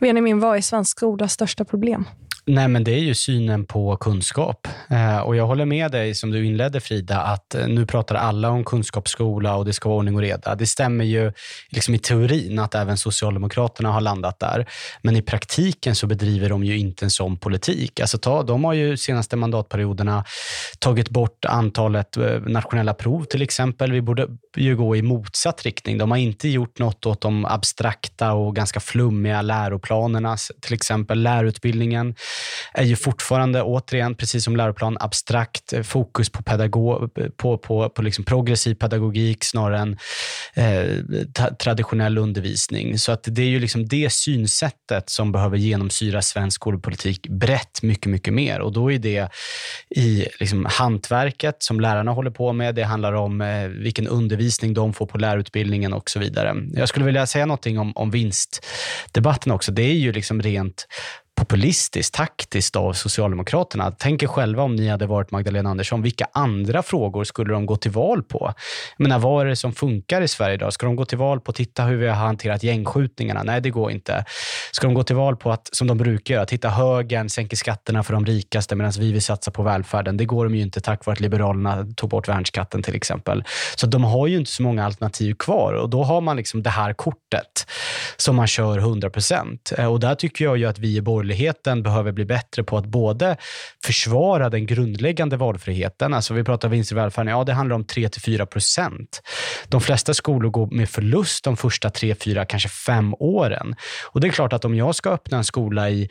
Benjamin, 0.00 0.40
vad 0.40 0.56
är 0.56 0.60
svensk 0.60 0.90
skolas 0.90 1.32
största 1.32 1.64
problem? 1.64 2.04
Nej, 2.48 2.68
men 2.68 2.84
det 2.84 2.94
är 2.94 2.98
ju 2.98 3.14
synen 3.14 3.64
på 3.64 3.96
kunskap. 3.96 4.68
Eh, 4.90 5.18
och 5.18 5.36
Jag 5.36 5.46
håller 5.46 5.64
med 5.64 5.92
dig, 5.92 6.14
som 6.14 6.30
du 6.30 6.46
inledde 6.46 6.80
Frida, 6.80 7.20
att 7.20 7.54
eh, 7.54 7.68
nu 7.68 7.86
pratar 7.86 8.14
alla 8.14 8.50
om 8.50 8.64
kunskapsskola 8.64 9.56
och 9.56 9.64
det 9.64 9.72
ska 9.72 9.88
vara 9.88 9.98
ordning 9.98 10.14
och 10.14 10.20
reda. 10.20 10.54
Det 10.54 10.66
stämmer 10.66 11.04
ju 11.04 11.32
liksom 11.70 11.94
i 11.94 11.98
teorin 11.98 12.58
att 12.58 12.74
även 12.74 12.96
Socialdemokraterna 12.96 13.92
har 13.92 14.00
landat 14.00 14.38
där. 14.38 14.66
Men 15.02 15.16
i 15.16 15.22
praktiken 15.22 15.94
så 15.94 16.06
bedriver 16.06 16.48
de 16.48 16.64
ju 16.64 16.78
inte 16.78 17.04
en 17.04 17.10
sån 17.10 17.36
politik. 17.36 18.00
Alltså 18.00 18.18
ta, 18.18 18.42
de 18.42 18.64
har 18.64 18.72
ju 18.72 18.96
senaste 18.96 19.36
mandatperioderna 19.36 20.24
tagit 20.78 21.10
bort 21.10 21.44
antalet 21.44 22.16
eh, 22.16 22.40
nationella 22.40 22.94
prov 22.94 23.24
till 23.24 23.42
exempel. 23.42 23.92
Vi 23.92 24.00
borde 24.00 24.28
ju 24.56 24.76
gå 24.76 24.96
i 24.96 25.02
motsatt 25.02 25.62
riktning. 25.62 25.98
De 25.98 26.10
har 26.10 26.18
inte 26.18 26.48
gjort 26.48 26.78
något 26.78 27.06
åt 27.06 27.20
de 27.20 27.44
abstrakta 27.44 28.32
och 28.32 28.56
ganska 28.56 28.80
flummiga 28.80 29.42
läroplanerna, 29.42 29.85
till 30.60 30.74
exempel 30.74 31.22
lärarutbildningen 31.22 32.14
är 32.72 32.84
ju 32.84 32.96
fortfarande, 32.96 33.62
återigen, 33.62 34.14
precis 34.14 34.44
som 34.44 34.56
läroplan, 34.56 34.96
abstrakt, 35.00 35.72
eh, 35.72 35.82
fokus 35.82 36.30
på, 36.30 36.42
pedagog, 36.42 37.10
på, 37.36 37.58
på, 37.58 37.88
på 37.88 38.02
liksom 38.02 38.24
progressiv 38.24 38.74
pedagogik 38.74 39.44
snarare 39.44 39.78
än 39.78 39.96
eh, 40.54 40.86
traditionell 41.58 42.18
undervisning. 42.18 42.98
Så 42.98 43.12
att 43.12 43.22
det 43.26 43.42
är 43.42 43.46
ju 43.46 43.58
liksom 43.58 43.88
det 43.88 44.12
synsättet 44.12 45.10
som 45.10 45.32
behöver 45.32 45.56
genomsyra 45.56 46.22
svensk 46.22 46.54
skolpolitik 46.54 47.28
brett 47.28 47.82
mycket, 47.82 48.10
mycket 48.10 48.34
mer. 48.34 48.60
Och 48.60 48.72
då 48.72 48.92
är 48.92 48.98
det 48.98 49.28
i 49.90 50.26
liksom 50.40 50.66
hantverket 50.70 51.62
som 51.62 51.80
lärarna 51.80 52.12
håller 52.12 52.30
på 52.30 52.52
med. 52.52 52.74
Det 52.74 52.82
handlar 52.82 53.12
om 53.12 53.40
eh, 53.40 53.68
vilken 53.68 54.08
undervisning 54.08 54.74
de 54.74 54.92
får 54.92 55.06
på 55.06 55.18
lärarutbildningen 55.18 55.92
och 55.92 56.10
så 56.10 56.18
vidare. 56.18 56.54
Jag 56.72 56.88
skulle 56.88 57.06
vilja 57.06 57.26
säga 57.26 57.46
någonting 57.46 57.78
om, 57.78 57.92
om 57.96 58.10
vinstdebatten 58.10 59.52
också. 59.52 59.72
Det 59.76 59.82
är 59.82 59.94
ju 59.94 60.12
liksom 60.12 60.42
rent 60.42 60.86
populistiskt, 61.36 62.14
taktiskt 62.14 62.76
av 62.76 62.92
Socialdemokraterna. 62.92 63.92
Tänk 63.98 64.22
er 64.22 64.26
själva 64.26 64.62
om 64.62 64.76
ni 64.76 64.88
hade 64.88 65.06
varit 65.06 65.30
Magdalena 65.30 65.70
Andersson. 65.70 66.02
Vilka 66.02 66.26
andra 66.32 66.82
frågor 66.82 67.24
skulle 67.24 67.52
de 67.52 67.66
gå 67.66 67.76
till 67.76 67.90
val 67.90 68.22
på? 68.22 68.54
Jag 68.96 69.02
menar, 69.02 69.18
vad 69.18 69.46
är 69.46 69.48
det 69.50 69.56
som 69.56 69.72
funkar 69.72 70.22
i 70.22 70.28
Sverige 70.28 70.54
idag? 70.54 70.72
Ska 70.72 70.86
de 70.86 70.96
gå 70.96 71.04
till 71.04 71.18
val 71.18 71.40
på 71.40 71.50
att 71.50 71.56
titta 71.56 71.84
hur 71.84 71.96
vi 71.96 72.06
har 72.06 72.14
hanterat 72.14 72.62
gängskjutningarna? 72.62 73.42
Nej, 73.42 73.60
det 73.60 73.70
går 73.70 73.90
inte. 73.90 74.24
Ska 74.72 74.86
de 74.86 74.94
gå 74.94 75.02
till 75.02 75.16
val 75.16 75.36
på 75.36 75.52
att, 75.52 75.68
som 75.72 75.86
de 75.86 75.98
brukar 75.98 76.34
göra, 76.34 76.46
titta 76.46 76.68
högern 76.68 77.28
sänker 77.28 77.56
skatterna 77.56 78.02
för 78.02 78.12
de 78.12 78.26
rikaste 78.26 78.76
medan 78.76 78.92
vi 78.98 79.12
vill 79.12 79.22
satsa 79.22 79.50
på 79.50 79.62
välfärden? 79.62 80.16
Det 80.16 80.24
går 80.24 80.44
de 80.44 80.54
ju 80.54 80.62
inte 80.62 80.80
tack 80.80 81.06
vare 81.06 81.14
att 81.14 81.20
Liberalerna 81.20 81.86
tog 81.96 82.10
bort 82.10 82.28
värnskatten 82.28 82.82
till 82.82 82.94
exempel. 82.94 83.44
Så 83.76 83.86
de 83.86 84.04
har 84.04 84.26
ju 84.26 84.36
inte 84.38 84.50
så 84.50 84.62
många 84.62 84.84
alternativ 84.84 85.34
kvar 85.34 85.72
och 85.72 85.90
då 85.90 86.02
har 86.02 86.20
man 86.20 86.36
liksom 86.36 86.62
det 86.62 86.70
här 86.70 86.92
kortet 86.92 87.66
som 88.16 88.36
man 88.36 88.46
kör 88.46 88.78
100 88.78 89.10
procent. 89.10 89.72
Eh, 89.78 89.92
och 89.92 90.00
där 90.00 90.14
tycker 90.14 90.44
jag 90.44 90.56
ju 90.56 90.66
att 90.66 90.78
vi 90.78 90.96
i 90.96 91.00
borgerligheten 91.26 91.82
behöver 91.82 92.12
bli 92.12 92.24
bättre 92.24 92.64
på 92.64 92.78
att 92.78 92.86
både 92.86 93.36
försvara 93.84 94.50
den 94.50 94.66
grundläggande 94.66 95.36
valfriheten, 95.36 96.14
alltså 96.14 96.34
vi 96.34 96.44
pratar 96.44 96.68
vinst 96.68 96.92
i 96.92 96.94
välfärden, 96.94 97.32
ja 97.32 97.44
det 97.44 97.52
handlar 97.52 97.76
om 97.76 97.84
3-4 97.84 98.46
procent. 98.46 99.22
De 99.68 99.80
flesta 99.80 100.14
skolor 100.14 100.50
går 100.50 100.66
med 100.70 100.88
förlust 100.88 101.44
de 101.44 101.56
första 101.56 101.88
3-4, 101.88 102.44
kanske 102.44 102.68
5 102.68 103.14
åren. 103.18 103.74
Och 104.12 104.20
det 104.20 104.26
är 104.26 104.32
klart 104.32 104.52
att 104.52 104.64
om 104.64 104.74
jag 104.74 104.94
ska 104.94 105.10
öppna 105.10 105.38
en 105.38 105.44
skola 105.44 105.90
i 105.90 106.08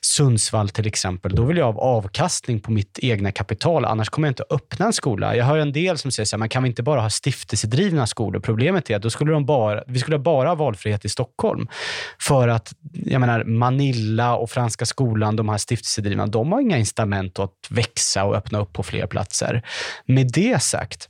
Sundsvall 0.00 0.68
till 0.68 0.86
exempel, 0.86 1.34
då 1.34 1.44
vill 1.44 1.56
jag 1.56 1.72
ha 1.72 1.80
avkastning 1.80 2.60
på 2.60 2.70
mitt 2.70 2.98
egna 3.02 3.32
kapital, 3.32 3.84
annars 3.84 4.08
kommer 4.08 4.28
jag 4.28 4.30
inte 4.30 4.44
öppna 4.50 4.86
en 4.86 4.92
skola. 4.92 5.36
Jag 5.36 5.44
hör 5.44 5.58
en 5.58 5.72
del 5.72 5.98
som 5.98 6.10
säger 6.10 6.26
så 6.26 6.36
här, 6.36 6.38
man 6.38 6.48
kan 6.48 6.62
vi 6.62 6.68
inte 6.68 6.82
bara 6.82 7.00
ha 7.00 7.10
stiftelsedrivna 7.10 8.06
skolor? 8.06 8.40
Problemet 8.40 8.90
är 8.90 8.96
att 8.96 9.02
då 9.02 9.10
skulle 9.10 9.32
de 9.32 9.46
bara, 9.46 9.82
vi 9.86 9.98
skulle 9.98 10.18
bara 10.18 10.48
ha 10.48 10.54
valfrihet 10.54 11.04
i 11.04 11.08
Stockholm. 11.08 11.68
För 12.20 12.48
att 12.48 12.72
jag 12.92 13.20
menar, 13.20 13.44
Manilla 13.44 14.36
och 14.36 14.50
Franska 14.54 14.86
skolan, 14.86 15.36
de 15.36 15.48
här 15.48 15.58
stiftelsedrivna, 15.58 16.26
de 16.26 16.52
har 16.52 16.60
inga 16.60 16.78
incitament 16.78 17.38
att 17.38 17.66
växa 17.70 18.24
och 18.24 18.36
öppna 18.36 18.58
upp 18.58 18.72
på 18.72 18.82
fler 18.82 19.06
platser. 19.06 19.62
Med 20.06 20.30
det 20.32 20.62
sagt, 20.62 21.08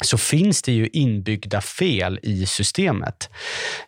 så 0.00 0.18
finns 0.18 0.62
det 0.62 0.72
ju 0.72 0.88
inbyggda 0.92 1.60
fel 1.60 2.20
i 2.22 2.46
systemet. 2.46 3.30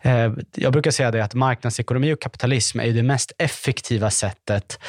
Eh, 0.01 0.31
jag 0.55 0.73
brukar 0.73 0.91
säga 0.91 1.11
det 1.11 1.23
att 1.23 1.33
marknadsekonomi 1.33 2.13
och 2.13 2.21
kapitalism 2.21 2.79
är 2.79 2.87
det 2.87 3.03
mest 3.03 3.31
effektiva 3.37 4.09
sättet 4.09 4.79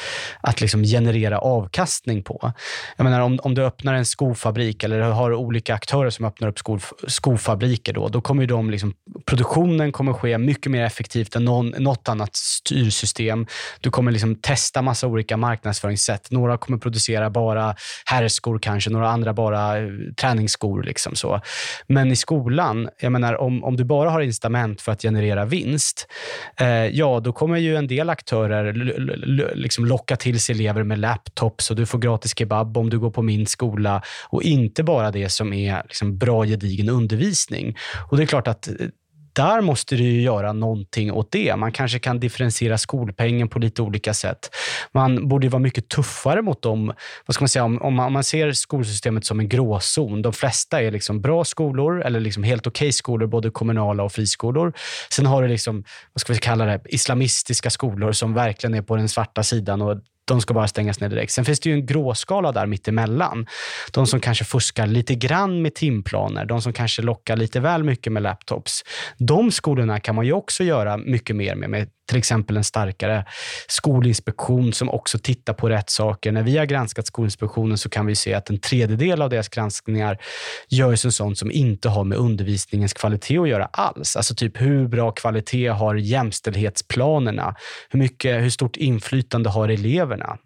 att 0.41 0.61
liksom 0.61 0.83
generera 0.83 1.39
avkastning 1.39 2.23
på. 2.23 2.53
Jag 2.97 3.03
menar, 3.03 3.19
om, 3.21 3.39
om 3.43 3.55
du 3.55 3.63
öppnar 3.63 3.93
en 3.93 4.05
skofabrik 4.05 4.83
eller 4.83 4.99
har 5.01 5.33
olika 5.33 5.73
aktörer 5.73 6.09
som 6.09 6.25
öppnar 6.25 6.47
upp 6.47 6.59
sko, 6.59 6.79
skofabriker, 7.07 7.93
då, 7.93 8.07
då 8.07 8.21
kommer 8.21 8.45
de 8.45 8.69
liksom, 8.69 8.93
produktionen 9.25 9.91
kommer 9.91 10.13
ske 10.13 10.37
mycket 10.37 10.71
mer 10.71 10.83
effektivt 10.83 11.35
än 11.35 11.45
någon, 11.45 11.69
något 11.69 12.09
annat 12.09 12.35
styrsystem. 12.35 13.47
Du 13.79 13.91
kommer 13.91 14.11
liksom 14.11 14.35
testa 14.35 14.81
massa 14.81 15.07
olika 15.07 15.37
marknadsföringssätt. 15.37 16.31
Några 16.31 16.57
kommer 16.57 16.79
producera 16.79 17.29
bara 17.29 17.75
herrskor 18.05 18.59
kanske, 18.59 18.89
några 18.89 19.09
andra 19.09 19.33
bara 19.33 19.77
eh, 19.77 19.87
träningsskor. 20.21 20.83
Liksom. 20.83 21.08
Liksom 21.09 21.15
så. 21.15 21.41
Men 21.87 22.11
i 22.11 22.15
skolan, 22.15 22.89
jag 22.99 23.11
menar, 23.11 23.41
om, 23.41 23.63
om 23.63 23.77
du 23.77 23.83
bara 23.83 24.09
har 24.09 24.21
incitament 24.21 24.81
för 24.81 24.91
att 24.91 25.01
generera 25.01 25.45
vinst, 25.45 26.07
eh, 26.59 26.67
ja, 26.67 27.19
då 27.19 27.33
kommer 27.33 27.57
ju 27.57 27.75
en 27.75 27.87
del 27.87 28.09
aktörer 28.09 28.73
liksom 29.55 29.85
locka 29.85 30.15
till 30.15 30.39
sig 30.39 30.55
elever 30.55 30.83
med 30.83 30.99
laptops 30.99 31.71
och 31.71 31.75
du 31.75 31.85
får 31.85 31.99
gratis 31.99 32.37
kebab 32.37 32.77
om 32.77 32.89
du 32.89 32.99
går 32.99 33.11
på 33.11 33.21
min 33.21 33.45
skola 33.45 34.01
och 34.29 34.43
inte 34.43 34.83
bara 34.83 35.11
det 35.11 35.29
som 35.29 35.53
är 35.53 35.83
liksom 35.83 36.17
bra 36.17 36.45
gedigen 36.45 36.89
undervisning. 36.89 37.75
Och 38.11 38.17
det 38.17 38.23
är 38.23 38.27
klart 38.27 38.47
att 38.47 38.67
eh, 38.67 38.73
där 39.33 39.61
måste 39.61 39.95
du 39.95 40.03
ju 40.03 40.21
göra 40.21 40.53
någonting 40.53 41.11
åt 41.11 41.31
det. 41.31 41.55
Man 41.55 41.71
kanske 41.71 41.99
kan 41.99 42.19
differentiera 42.19 42.77
skolpengen 42.77 43.49
på 43.49 43.59
lite 43.59 43.81
olika 43.81 44.13
sätt. 44.13 44.55
Man 44.91 45.27
borde 45.27 45.49
vara 45.49 45.59
mycket 45.59 45.89
tuffare 45.89 46.41
mot 46.41 46.61
dem. 46.61 46.93
Vad 47.25 47.35
ska 47.35 47.41
man 47.43 47.49
säga, 47.49 47.63
om, 47.63 47.81
om, 47.81 47.93
man, 47.93 48.05
om 48.05 48.13
man 48.13 48.23
ser 48.23 48.51
skolsystemet 48.51 49.25
som 49.25 49.39
en 49.39 49.49
gråzon. 49.49 50.21
De 50.21 50.33
flesta 50.33 50.81
är 50.81 50.91
liksom 50.91 51.21
bra 51.21 51.43
skolor 51.43 52.01
eller 52.01 52.19
liksom 52.19 52.43
helt 52.43 52.67
okej 52.67 52.85
okay 52.85 52.91
skolor, 52.91 53.27
både 53.27 53.49
kommunala 53.51 54.03
och 54.03 54.11
friskolor. 54.11 54.73
Sen 55.11 55.25
har 55.25 55.41
du 55.41 55.47
liksom, 55.47 55.83
vad 56.13 56.21
ska 56.21 56.33
vi 56.33 56.39
kalla 56.39 56.65
det, 56.65 56.81
islamistiska 56.85 57.69
skolor 57.69 58.11
som 58.11 58.33
verkligen 58.33 58.73
är 58.73 58.81
på 58.81 58.95
den 58.95 59.09
svarta 59.09 59.43
sidan 59.43 59.81
och 59.81 60.01
de 60.29 60.41
ska 60.41 60.53
bara 60.53 60.67
stängas 60.67 60.99
ner 60.99 61.09
direkt. 61.09 61.31
Sen 61.31 61.45
finns 61.45 61.59
det 61.59 61.69
ju 61.69 61.75
en 61.75 61.85
gråskala 61.85 62.51
där 62.51 62.65
mittemellan. 62.65 63.47
De 63.91 64.07
som 64.07 64.19
kanske 64.19 64.45
fuskar 64.45 64.87
lite 64.87 65.15
grann 65.15 65.61
med 65.61 65.75
timplaner, 65.75 66.45
de 66.45 66.61
som 66.61 66.73
kanske 66.73 67.01
lockar 67.01 67.35
lite 67.35 67.59
väl 67.59 67.83
mycket 67.83 68.13
med 68.13 68.23
laptops. 68.23 68.83
De 69.17 69.51
skolorna 69.51 69.99
kan 69.99 70.15
man 70.15 70.25
ju 70.25 70.33
också 70.33 70.63
göra 70.63 70.97
mycket 70.97 71.35
mer 71.35 71.55
med, 71.55 71.69
med 71.69 71.89
till 72.09 72.17
exempel 72.17 72.57
en 72.57 72.63
starkare 72.63 73.25
skolinspektion 73.67 74.73
som 74.73 74.89
också 74.89 75.19
tittar 75.19 75.53
på 75.53 75.69
rätt 75.69 75.89
saker. 75.89 76.31
När 76.31 76.43
vi 76.43 76.57
har 76.57 76.65
granskat 76.65 77.07
Skolinspektionen 77.07 77.77
så 77.77 77.89
kan 77.89 78.05
vi 78.05 78.15
se 78.15 78.33
att 78.33 78.49
en 78.49 78.59
tredjedel 78.59 79.21
av 79.21 79.29
deras 79.29 79.49
granskningar 79.49 80.17
görs 80.69 81.05
en 81.05 81.11
sånt 81.11 81.37
som 81.37 81.51
inte 81.51 81.89
har 81.89 82.03
med 82.03 82.17
undervisningens 82.17 82.93
kvalitet 82.93 83.37
att 83.37 83.49
göra 83.49 83.65
alls. 83.65 84.15
Alltså 84.15 84.35
typ 84.35 84.61
hur 84.61 84.87
bra 84.87 85.11
kvalitet 85.11 85.67
har 85.67 85.95
jämställdhetsplanerna? 85.95 87.55
Hur, 87.89 87.99
mycket, 87.99 88.43
hur 88.43 88.49
stort 88.49 88.77
inflytande 88.77 89.49
har 89.49 89.69
eleverna? 89.69 90.37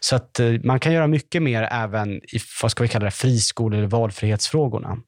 Så 0.00 0.16
att 0.16 0.40
eh, 0.40 0.52
man 0.64 0.80
kan 0.80 0.92
göra 0.92 1.06
mycket 1.06 1.42
mer 1.42 1.62
även 1.62 2.16
i 2.16 2.38
vad 2.62 2.70
ska 2.70 2.82
vi 2.82 2.88
kalla 2.88 3.04
det, 3.04 3.10
friskole 3.10 3.76
eller 3.76 3.86
valfrihetsfrågorna. 3.86 4.98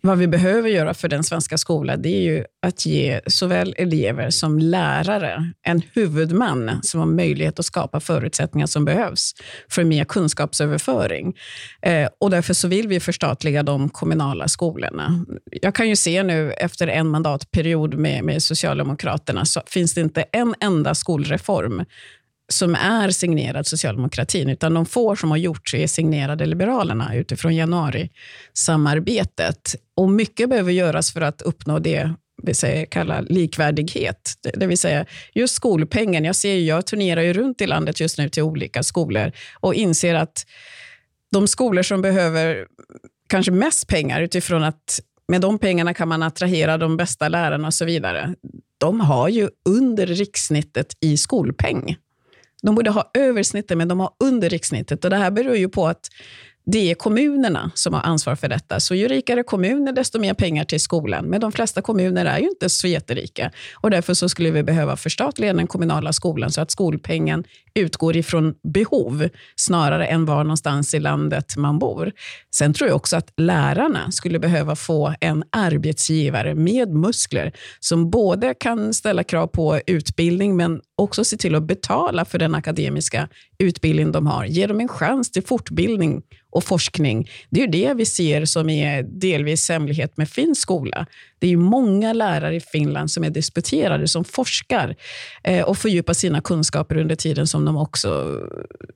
Vad 0.00 0.18
vi 0.18 0.28
behöver 0.28 0.68
göra 0.68 0.94
för 0.94 1.08
den 1.08 1.24
svenska 1.24 1.58
skolan, 1.58 2.02
det 2.02 2.08
är 2.08 2.20
ju 2.20 2.44
att 2.66 2.86
ge 2.86 3.20
såväl 3.26 3.74
elever 3.78 4.30
som 4.30 4.58
lärare 4.58 5.52
en 5.62 5.82
huvudman 5.92 6.80
som 6.82 7.00
har 7.00 7.06
möjlighet 7.06 7.58
att 7.58 7.64
skapa 7.64 8.00
förutsättningar 8.00 8.66
som 8.66 8.84
behövs 8.84 9.32
för 9.70 9.84
mer 9.84 10.04
kunskapsöverföring. 10.04 11.36
Eh, 11.82 12.08
och 12.20 12.30
därför 12.30 12.54
så 12.54 12.68
vill 12.68 12.88
vi 12.88 13.00
förstatliga 13.00 13.62
de 13.62 13.88
kommunala 13.88 14.48
skolorna. 14.48 15.24
Jag 15.50 15.74
kan 15.74 15.88
ju 15.88 15.96
se 15.96 16.22
nu 16.22 16.52
efter 16.52 16.88
en 16.88 17.08
mandatperiod 17.08 17.94
med, 17.94 18.24
med 18.24 18.42
Socialdemokraterna 18.42 19.44
så 19.44 19.62
finns 19.66 19.94
det 19.94 20.00
inte 20.00 20.24
en 20.32 20.54
enda 20.60 20.94
skolreform 20.94 21.84
som 22.48 22.74
är 22.74 23.10
signerad 23.10 23.66
socialdemokratin, 23.66 24.48
utan 24.48 24.74
de 24.74 24.86
få 24.86 25.16
som 25.16 25.30
har 25.30 25.38
gjorts 25.38 25.74
är 25.74 25.86
signerade 25.86 26.46
Liberalerna 26.46 27.14
utifrån 27.14 27.56
januari-samarbetet. 27.56 29.74
Och 29.96 30.10
mycket 30.10 30.50
behöver 30.50 30.72
göras 30.72 31.12
för 31.12 31.20
att 31.20 31.42
uppnå 31.42 31.78
det 31.78 32.14
vi 32.42 32.54
säger, 32.54 32.86
kallar 32.86 33.22
likvärdighet. 33.22 34.32
Det 34.54 34.66
vill 34.66 34.78
säga 34.78 35.06
just 35.34 35.54
skolpengen. 35.54 36.24
Jag, 36.24 36.36
ser, 36.36 36.58
jag 36.58 36.86
turnerar 36.86 37.22
ju 37.22 37.32
runt 37.32 37.60
i 37.60 37.66
landet 37.66 38.00
just 38.00 38.18
nu 38.18 38.28
till 38.28 38.42
olika 38.42 38.82
skolor 38.82 39.32
och 39.60 39.74
inser 39.74 40.14
att 40.14 40.46
de 41.32 41.48
skolor 41.48 41.82
som 41.82 42.02
behöver 42.02 42.66
kanske 43.28 43.52
mest 43.52 43.88
pengar 43.88 44.20
utifrån 44.20 44.64
att 44.64 45.00
med 45.28 45.40
de 45.40 45.58
pengarna 45.58 45.94
kan 45.94 46.08
man 46.08 46.22
attrahera 46.22 46.78
de 46.78 46.96
bästa 46.96 47.28
lärarna 47.28 47.66
och 47.66 47.74
så 47.74 47.84
vidare. 47.84 48.34
De 48.78 49.00
har 49.00 49.28
ju 49.28 49.48
under 49.68 50.06
rikssnittet 50.06 50.86
i 51.00 51.16
skolpeng. 51.16 51.96
De 52.62 52.74
borde 52.74 52.90
ha 52.90 53.10
översnittet, 53.14 53.78
men 53.78 53.88
de 53.88 54.00
har 54.00 54.10
under 54.24 54.48
rikssnittet. 54.48 55.04
Och 55.04 55.10
det 55.10 55.16
här 55.16 55.30
beror 55.30 55.56
ju 55.56 55.68
på 55.68 55.86
att 55.86 56.08
det 56.70 56.90
är 56.90 56.94
kommunerna 56.94 57.70
som 57.74 57.94
har 57.94 58.02
ansvar 58.02 58.36
för 58.36 58.48
detta. 58.48 58.80
Så 58.80 58.94
ju 58.94 59.08
rikare 59.08 59.42
kommuner, 59.42 59.92
desto 59.92 60.20
mer 60.20 60.34
pengar 60.34 60.64
till 60.64 60.80
skolan. 60.80 61.24
Men 61.24 61.40
de 61.40 61.52
flesta 61.52 61.82
kommuner 61.82 62.24
är 62.24 62.38
ju 62.38 62.48
inte 62.48 62.68
så 62.68 62.86
jätterika. 62.86 63.50
Och 63.74 63.90
därför 63.90 64.14
så 64.14 64.28
skulle 64.28 64.50
vi 64.50 64.62
behöva 64.62 64.96
förstatliga 64.96 65.52
den 65.52 65.66
kommunala 65.66 66.12
skolan 66.12 66.50
så 66.50 66.60
att 66.60 66.70
skolpengen 66.70 67.44
utgår 67.78 68.16
ifrån 68.16 68.54
behov 68.72 69.28
snarare 69.56 70.06
än 70.06 70.24
var 70.24 70.44
någonstans 70.44 70.94
i 70.94 71.00
landet 71.00 71.56
man 71.56 71.78
bor. 71.78 72.12
Sen 72.54 72.72
tror 72.72 72.88
jag 72.88 72.96
också 72.96 73.16
att 73.16 73.32
lärarna 73.36 74.10
skulle 74.10 74.38
behöva 74.38 74.76
få 74.76 75.14
en 75.20 75.44
arbetsgivare 75.52 76.54
med 76.54 76.88
muskler 76.88 77.52
som 77.80 78.10
både 78.10 78.54
kan 78.54 78.94
ställa 78.94 79.24
krav 79.24 79.46
på 79.46 79.80
utbildning 79.86 80.56
men 80.56 80.80
också 80.96 81.24
se 81.24 81.36
till 81.36 81.54
att 81.54 81.66
betala 81.66 82.24
för 82.24 82.38
den 82.38 82.54
akademiska 82.54 83.28
utbildning 83.58 84.12
de 84.12 84.26
har. 84.26 84.44
Ge 84.44 84.66
dem 84.66 84.80
en 84.80 84.88
chans 84.88 85.30
till 85.30 85.42
fortbildning 85.42 86.22
och 86.50 86.64
forskning. 86.64 87.30
Det 87.50 87.60
är 87.60 87.64
ju 87.64 87.70
det 87.70 87.94
vi 87.94 88.06
ser 88.06 88.44
som 88.44 88.70
är 88.70 89.02
delvis 89.02 89.68
hemlighet 89.68 90.16
med 90.16 90.28
finsk 90.28 90.62
skola. 90.62 91.06
Det 91.38 91.46
är 91.46 91.50
ju 91.50 91.56
många 91.56 92.12
lärare 92.12 92.56
i 92.56 92.60
Finland 92.60 93.10
som 93.10 93.24
är 93.24 93.30
disputerade, 93.30 94.08
som 94.08 94.24
forskar 94.24 94.96
eh, 95.44 95.64
och 95.64 95.78
fördjupar 95.78 96.14
sina 96.14 96.40
kunskaper 96.40 96.96
under 96.96 97.14
tiden 97.14 97.46
som 97.46 97.64
de 97.68 97.76
också 97.76 98.40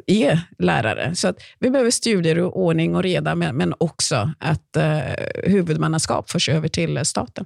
eh, 0.06 0.30
är 0.30 0.40
lärare. 0.58 1.14
Så 1.14 1.28
att 1.28 1.37
vi 1.58 1.70
behöver 1.70 1.90
studier 1.90 2.38
och 2.38 2.61
ordning 2.61 2.96
och 2.96 3.02
reda, 3.02 3.35
men, 3.35 3.74
också 3.78 4.30
att 4.38 4.76
eh, 4.76 4.98
huvudmannaskap 5.44 6.30
förs 6.30 6.48
över 6.48 6.68
till 6.68 7.04
staten. 7.04 7.44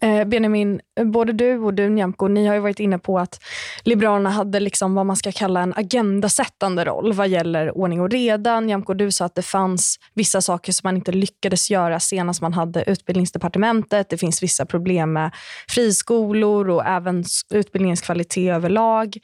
Eh, 0.00 0.24
Benjamin, 0.24 0.80
både 1.04 1.32
du 1.32 1.58
och 1.58 1.74
du 1.74 1.88
Nyamko, 1.88 2.28
ni 2.28 2.46
har 2.46 2.54
ju 2.54 2.60
varit 2.60 2.80
inne 2.80 2.98
på 2.98 3.18
att 3.18 3.40
Liberalerna 3.84 4.30
hade 4.30 4.60
liksom 4.60 4.94
vad 4.94 5.06
man 5.06 5.16
ska 5.16 5.32
kalla 5.32 5.60
en 5.60 5.74
agendasättande 5.76 6.84
roll 6.84 7.12
vad 7.12 7.28
gäller 7.28 7.76
ordning 7.78 8.00
och 8.00 8.10
reda. 8.10 8.60
Nyamko, 8.60 8.94
du 8.94 9.10
sa 9.10 9.24
att 9.24 9.34
det 9.34 9.42
fanns 9.42 9.98
vissa 10.14 10.40
saker 10.40 10.72
som 10.72 10.86
man 10.86 10.96
inte 10.96 11.12
lyckades 11.12 11.70
göra 11.70 12.00
senast 12.00 12.42
man 12.42 12.52
hade 12.52 12.84
utbildningsdepartementet. 12.90 14.08
Det 14.08 14.18
finns 14.18 14.42
vissa 14.42 14.66
problem 14.66 15.12
med 15.12 15.30
friskolor 15.68 16.70
och 16.70 16.86
även 16.86 17.24
utbildningens 17.50 18.00
kvalitet 18.00 18.50
överlag. 18.50 19.18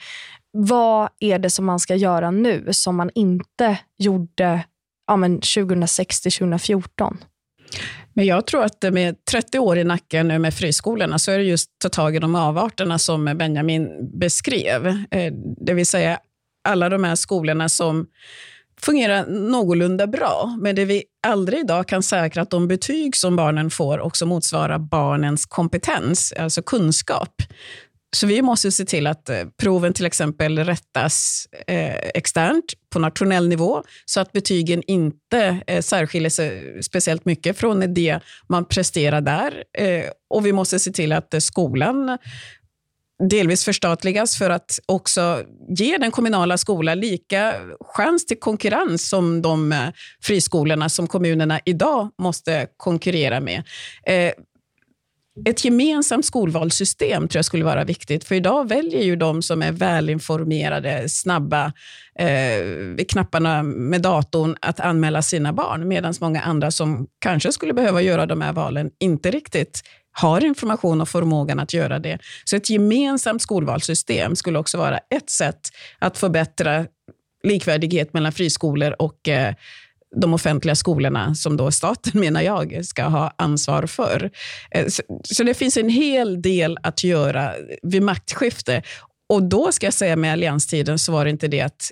Vad 0.57 1.09
är 1.21 1.39
det 1.39 1.51
som 1.51 1.65
man 1.65 1.81
ska 1.81 1.95
göra 1.95 2.31
nu 2.31 2.69
som 2.71 2.97
man 2.97 3.11
inte 3.15 3.79
gjorde 3.99 4.65
ja, 5.07 5.17
2006 5.55 6.21
2014? 6.21 7.19
Men 8.13 8.27
jag 8.27 8.47
tror 8.47 8.65
att 8.65 8.85
med 8.93 9.25
30 9.25 9.59
år 9.59 9.79
i 9.79 9.85
nacken 9.85 10.29
nu 10.29 10.39
med 10.39 10.55
friskolorna 10.55 11.19
så 11.19 11.31
är 11.31 11.39
det 11.39 11.45
just 11.45 11.71
att 11.71 11.81
ta 11.81 12.03
tag 12.03 12.17
i 12.17 12.19
de 12.19 12.35
avarterna 12.35 12.99
som 12.99 13.25
Benjamin 13.25 14.11
beskrev. 14.19 14.87
Eh, 14.87 15.33
det 15.67 15.75
vill 15.75 15.87
säga 15.87 16.19
alla 16.69 16.89
de 16.89 17.05
här 17.05 17.15
skolorna 17.15 17.69
som 17.69 18.07
fungerar 18.81 19.27
någorlunda 19.27 20.07
bra, 20.07 20.57
men 20.61 20.77
det 20.77 20.85
vi 20.85 21.05
aldrig 21.27 21.61
idag 21.61 21.89
kan 21.89 22.03
säkra 22.03 22.43
att 22.43 22.51
de 22.51 22.69
betyg 22.69 23.17
som 23.17 23.37
barnen 23.37 23.71
får 23.71 23.99
också 23.99 24.27
motsvarar 24.27 24.79
barnens 24.79 25.47
kompetens, 25.47 26.33
alltså 26.39 26.63
kunskap. 26.63 27.43
Så 28.17 28.27
vi 28.27 28.43
måste 28.43 28.73
se 28.73 28.85
till 28.85 29.07
att 29.07 29.29
eh, 29.29 29.45
proven 29.61 29.93
till 29.93 30.07
exempel 30.07 30.59
rättas 30.59 31.47
eh, 31.67 31.95
externt 31.95 32.65
på 32.93 32.99
nationell 32.99 33.49
nivå 33.49 33.83
så 34.05 34.21
att 34.21 34.33
betygen 34.33 34.83
inte 34.87 35.63
eh, 35.67 35.83
särskiljer 35.83 36.31
sig 36.31 36.83
speciellt 36.83 37.25
mycket 37.25 37.59
från 37.59 37.95
det 37.95 38.21
man 38.49 38.65
presterar 38.65 39.21
där. 39.21 39.65
Eh, 39.79 40.05
och 40.31 40.47
vi 40.47 40.53
måste 40.53 40.79
se 40.79 40.91
till 40.91 41.13
att 41.13 41.35
eh, 41.35 41.41
skolan 41.41 42.19
delvis 43.31 43.65
förstatligas 43.65 44.39
för 44.39 44.51
att 44.51 44.79
också 44.87 45.43
ge 45.69 45.99
den 45.99 46.11
kommunala 46.11 46.59
skolan 46.59 47.01
lika 47.01 47.55
chans 47.81 48.27
till 48.27 48.41
konkurrens 48.41 49.09
som 49.09 49.43
de 49.43 49.73
eh, 49.73 49.89
friskolorna 50.23 50.89
som 50.89 51.07
kommunerna 51.07 51.61
idag 51.65 52.11
måste 52.19 52.67
konkurrera 52.77 53.41
med. 53.41 53.63
Ett 55.45 55.65
gemensamt 55.65 56.25
skolvalssystem 56.25 57.29
tror 57.29 57.39
jag 57.39 57.45
skulle 57.45 57.65
vara 57.65 57.85
viktigt, 57.85 58.25
för 58.25 58.35
idag 58.35 58.69
väljer 58.69 59.03
ju 59.03 59.17
de 59.17 59.43
som 59.43 59.63
är 59.63 59.73
välinformerade, 59.73 61.09
snabba, 61.09 61.73
eh, 62.19 63.05
knapparna 63.09 63.63
med 63.63 64.03
datorn 64.03 64.57
att 64.61 64.81
anmäla 64.81 65.23
sina 65.23 65.53
barn, 65.53 65.89
medan 65.89 66.15
många 66.21 66.41
andra 66.41 66.71
som 66.71 67.07
kanske 67.19 67.53
skulle 67.53 67.73
behöva 67.75 68.03
göra 68.03 68.27
de 68.27 68.41
här 68.41 68.53
valen 68.53 68.91
inte 69.01 69.31
riktigt 69.31 69.83
har 70.13 70.45
information 70.45 71.01
och 71.01 71.09
förmågan 71.09 71.61
att 71.61 71.75
göra 71.75 71.99
det. 71.99 72.19
Så 72.45 72.57
ett 72.57 72.71
gemensamt 72.71 73.43
skolvalssystem 73.43 74.37
skulle 74.37 74.59
också 74.59 74.79
vara 74.79 74.99
ett 74.99 75.31
sätt 75.31 75.61
att 75.99 76.19
förbättra 76.19 76.87
likvärdighet 77.43 78.13
mellan 78.13 78.33
friskolor 78.33 78.95
och 78.99 79.29
eh, 79.29 79.55
de 80.21 80.35
offentliga 80.35 80.75
skolorna 80.75 81.35
som 81.35 81.57
då 81.57 81.71
staten, 81.71 82.13
menar 82.21 82.43
jag, 82.43 82.85
ska 82.85 83.05
ha 83.05 83.35
ansvar 83.39 83.87
för. 83.87 84.31
Eh, 84.71 84.87
så 85.25 85.45
det 85.45 85.55
finns 85.55 85.77
en 85.77 85.89
hel 85.89 86.43
del 86.43 86.79
att 86.83 87.05
göra 87.05 87.53
vid 87.83 88.03
maktskifte. 88.03 88.83
Och 89.29 89.43
då 89.43 89.73
ska 89.73 89.87
jag 89.87 89.95
säga 89.95 90.17
med 90.17 90.33
allianstiden 90.33 90.99
så 90.99 91.13
var 91.13 91.25
det 91.25 91.31
inte 91.31 91.49
det 91.49 91.61
att 91.61 91.91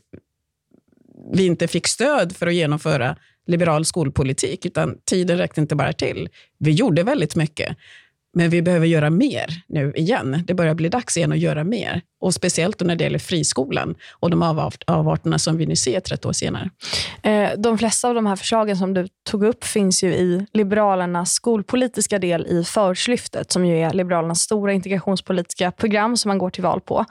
vi 1.33 1.47
inte 1.47 1.69
fick 1.69 1.87
stöd 1.87 2.37
för 2.37 2.47
att 2.47 2.55
genomföra 2.55 3.17
liberal 3.47 3.85
skolpolitik, 3.85 4.67
utan 4.67 4.97
tiden 5.05 5.39
räckte 5.39 5.61
inte 5.61 5.75
bara 5.77 5.93
till. 5.93 6.29
Vi 6.59 6.71
gjorde 6.71 7.03
väldigt 7.03 7.37
mycket. 7.37 7.77
Men 8.35 8.51
vi 8.51 8.63
behöver 8.63 8.87
göra 8.87 9.11
mer 9.11 9.47
nu 9.67 9.93
igen. 9.97 10.45
Det 10.47 10.55
börjar 10.55 10.75
bli 10.75 10.89
dags 10.89 11.17
igen 11.17 11.33
att 11.33 11.39
göra 11.39 11.65
mer. 11.65 12.03
Och 12.21 12.35
Speciellt 12.35 12.81
när 12.81 12.97
det 12.97 13.05
gäller 13.05 13.19
friskolan 13.19 13.95
och 14.21 14.31
de 14.31 14.43
avarterna 14.87 15.39
som 15.39 15.57
vi 15.57 15.67
nu 15.67 15.77
ser 15.77 16.01
30 16.01 16.29
år 16.29 16.33
senare. 16.33 16.71
Eh, 17.23 17.51
de 17.59 17.79
flesta 17.79 18.09
av 18.09 18.15
de 18.15 18.27
här 18.27 18.37
förslagen 18.37 18.77
som 18.77 18.95
du 18.95 19.09
tog 19.31 19.45
upp 19.45 19.65
finns 19.65 20.05
ju 20.05 20.15
i 20.15 20.47
Liberalernas 20.53 21.33
skolpolitiska 21.33 22.19
del 22.19 22.47
i 22.47 22.65
Förortslyftet, 22.65 23.53
som 23.53 23.67
ju 23.67 23.79
är 23.79 23.93
Liberalernas 23.93 24.41
stora 24.41 24.73
integrationspolitiska 24.73 25.71
program 25.71 26.17
som 26.17 26.29
man 26.29 26.39
går 26.39 26.51
till 26.51 26.63
val 26.63 26.81
på. 26.81 27.05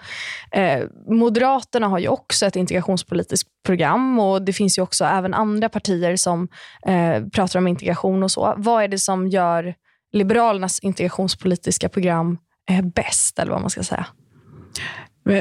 Eh, 0.51 0.83
Moderaterna 1.09 1.87
har 1.87 1.99
ju 1.99 2.07
också 2.07 2.45
ett 2.45 2.55
integrationspolitiskt 2.55 3.49
program 3.65 4.19
och 4.19 4.41
det 4.41 4.53
finns 4.53 4.77
ju 4.77 4.81
också 4.81 5.05
även 5.05 5.33
andra 5.33 5.69
partier 5.69 6.15
som 6.15 6.47
eh, 6.87 7.23
pratar 7.33 7.59
om 7.59 7.67
integration 7.67 8.23
och 8.23 8.31
så. 8.31 8.53
Vad 8.57 8.83
är 8.83 8.87
det 8.87 8.99
som 8.99 9.27
gör 9.27 9.75
Liberalernas 10.13 10.79
integrationspolitiska 10.79 11.89
program 11.89 12.37
är 12.69 12.81
bäst, 12.81 13.39
eller 13.39 13.51
vad 13.51 13.61
man 13.61 13.69
ska 13.69 13.83
säga? 13.83 14.05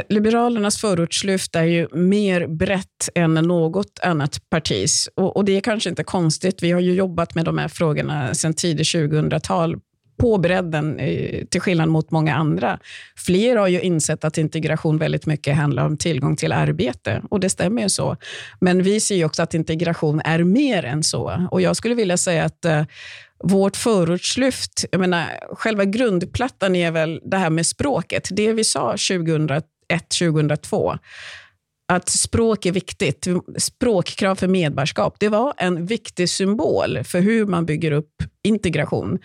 Liberalernas 0.09 0.81
förortslyft 0.81 1.57
är 1.57 1.65
ju 1.65 1.89
mer 1.93 2.47
brett 2.47 3.09
än 3.15 3.35
något 3.35 4.01
annat 4.03 4.51
partis. 4.51 5.09
Och, 5.15 5.37
och, 5.37 5.45
det 5.45 5.57
är 5.57 5.61
kanske 5.61 5.91
inte 5.91 6.05
konstigt. 6.05 6.63
Vi 6.63 6.71
har 6.71 6.81
ju 6.81 6.95
jobbat 6.95 7.35
med 7.35 7.45
de 7.45 7.59
här 7.59 7.69
frågorna 7.69 8.35
sedan 8.35 8.55
tidigt 8.55 8.87
2000-tal 8.87 9.77
på 10.23 10.39
bredden, 10.39 10.99
eh, 10.99 11.45
till 11.45 11.61
skillnad 11.61 11.89
mot 11.89 12.11
många 12.11 12.35
andra. 12.35 12.79
Fler 13.17 13.57
har 13.57 13.69
ju 13.69 13.81
insett 13.81 14.25
att 14.25 14.39
integration 14.39 14.99
väldigt 14.99 15.27
mycket 15.27 15.57
handlar 15.57 15.87
om 15.87 15.97
tillgång 15.97 16.37
till 16.37 16.53
arbete, 16.53 17.23
och 17.31 17.41
det 17.41 17.51
stämmer 17.51 17.83
ju 17.83 17.89
så. 17.89 18.17
Men 18.61 18.83
vi 18.83 19.01
ser 19.01 19.25
också 19.25 19.43
att 19.43 19.55
integration 19.55 20.21
är 20.25 20.45
mer 20.45 20.85
än 20.85 21.03
så. 21.03 21.47
Och 21.51 21.61
jag 21.61 21.77
skulle 21.77 21.95
vilja 21.95 22.17
säga 22.17 22.45
att 22.45 22.65
eh, 22.65 22.83
vårt 23.43 23.77
förortslyft, 23.77 24.85
jag 24.91 25.01
menar, 25.01 25.55
själva 25.55 25.85
grundplattan 25.85 26.77
är 26.77 26.91
väl 26.91 27.21
det 27.25 27.37
här 27.37 27.51
med 27.51 27.67
språket. 27.67 28.29
Det 28.31 28.53
vi 28.53 28.65
sa 28.65 28.91
2001, 28.91 29.65
2002 30.19 30.99
att 31.93 32.09
språk 32.09 32.67
är 32.67 32.73
viktigt. 32.73 33.27
Språkkrav 33.59 34.35
för 34.35 34.49
medborgarskap. 34.49 35.17
Det 35.19 35.29
var 35.29 35.55
en 35.57 35.87
viktig 35.87 36.29
symbol 36.29 37.05
för 37.05 37.21
hur 37.21 37.47
man 37.47 37.67
bygger 37.67 37.93
upp 37.93 38.15
integration. 38.45 39.19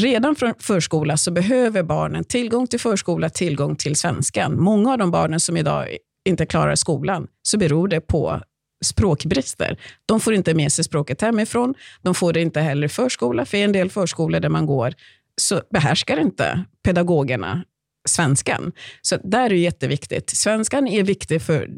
Redan 0.00 0.36
från 0.36 0.54
förskola 0.58 1.16
så 1.16 1.30
behöver 1.30 1.82
barnen 1.82 2.24
tillgång 2.24 2.66
till 2.66 2.80
förskola, 2.80 3.30
tillgång 3.30 3.76
till 3.76 3.96
svenskan. 3.96 4.60
Många 4.60 4.92
av 4.92 4.98
de 4.98 5.10
barnen 5.10 5.40
som 5.40 5.56
idag 5.56 5.96
inte 6.28 6.46
klarar 6.46 6.74
skolan, 6.74 7.26
så 7.42 7.58
beror 7.58 7.88
det 7.88 8.00
på 8.00 8.40
språkbrister. 8.84 9.80
De 10.06 10.20
får 10.20 10.34
inte 10.34 10.54
med 10.54 10.72
sig 10.72 10.84
språket 10.84 11.22
hemifrån. 11.22 11.74
De 12.02 12.14
får 12.14 12.32
det 12.32 12.40
inte 12.40 12.60
heller 12.60 12.86
i 12.86 12.88
förskola, 12.88 13.44
för 13.44 13.58
i 13.58 13.62
en 13.62 13.72
del 13.72 13.90
förskolor 13.90 14.40
där 14.40 14.48
man 14.48 14.66
går 14.66 14.94
så 15.40 15.62
behärskar 15.70 16.20
inte 16.20 16.64
pedagogerna 16.84 17.64
svenskan. 18.08 18.72
Så 19.02 19.16
där 19.24 19.44
är 19.44 19.48
det 19.48 19.56
jätteviktigt. 19.56 20.30
Svenskan 20.30 20.88
är 20.88 21.02
viktig 21.02 21.42
för 21.42 21.68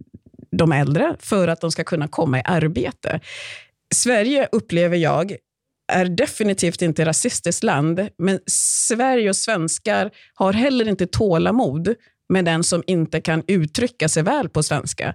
de 0.50 0.72
äldre 0.72 1.16
för 1.18 1.48
att 1.48 1.60
de 1.60 1.70
ska 1.70 1.84
kunna 1.84 2.08
komma 2.08 2.38
i 2.38 2.42
arbete. 2.44 3.20
Sverige 3.94 4.48
upplever 4.52 4.96
jag 4.96 5.36
är 5.92 6.04
definitivt 6.04 6.82
inte 6.82 7.04
rasistiskt 7.04 7.62
land, 7.62 8.08
men 8.18 8.38
Sverige 8.86 9.28
och 9.28 9.36
svenskar 9.36 10.10
har 10.34 10.52
heller 10.52 10.88
inte 10.88 11.06
tålamod 11.06 11.94
med 12.28 12.44
den 12.44 12.64
som 12.64 12.82
inte 12.86 13.20
kan 13.20 13.42
uttrycka 13.46 14.08
sig 14.08 14.22
väl 14.22 14.48
på 14.48 14.62
svenska. 14.62 15.14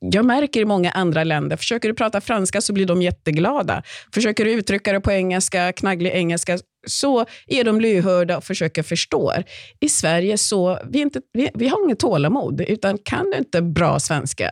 Jag 0.00 0.24
märker 0.24 0.60
i 0.60 0.64
många 0.64 0.90
andra 0.90 1.24
länder, 1.24 1.56
försöker 1.56 1.88
du 1.88 1.94
prata 1.94 2.20
franska 2.20 2.60
så 2.60 2.72
blir 2.72 2.86
de 2.86 3.02
jätteglada. 3.02 3.82
Försöker 4.14 4.44
du 4.44 4.52
uttrycka 4.52 4.92
det 4.92 5.00
på 5.00 5.12
engelska, 5.12 5.72
knagglig 5.72 6.10
engelska, 6.10 6.58
så 6.86 7.26
är 7.46 7.64
de 7.64 7.80
lyhörda 7.80 8.36
och 8.36 8.44
försöker 8.44 8.82
förstå. 8.82 9.32
I 9.80 9.88
Sverige 9.88 10.38
så 10.38 10.78
vi, 10.90 11.00
inte, 11.00 11.20
vi, 11.32 11.50
vi 11.54 11.68
har 11.68 11.84
inget 11.84 11.98
tålamod, 11.98 12.60
utan 12.60 12.98
kan 12.98 13.30
du 13.30 13.38
inte 13.38 13.62
bra 13.62 14.00
svenska 14.00 14.50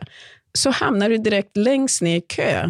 så 0.53 0.69
hamnar 0.69 1.09
du 1.09 1.17
direkt 1.17 1.57
längst 1.57 2.01
ner 2.01 2.17
i 2.17 2.21
kö 2.21 2.69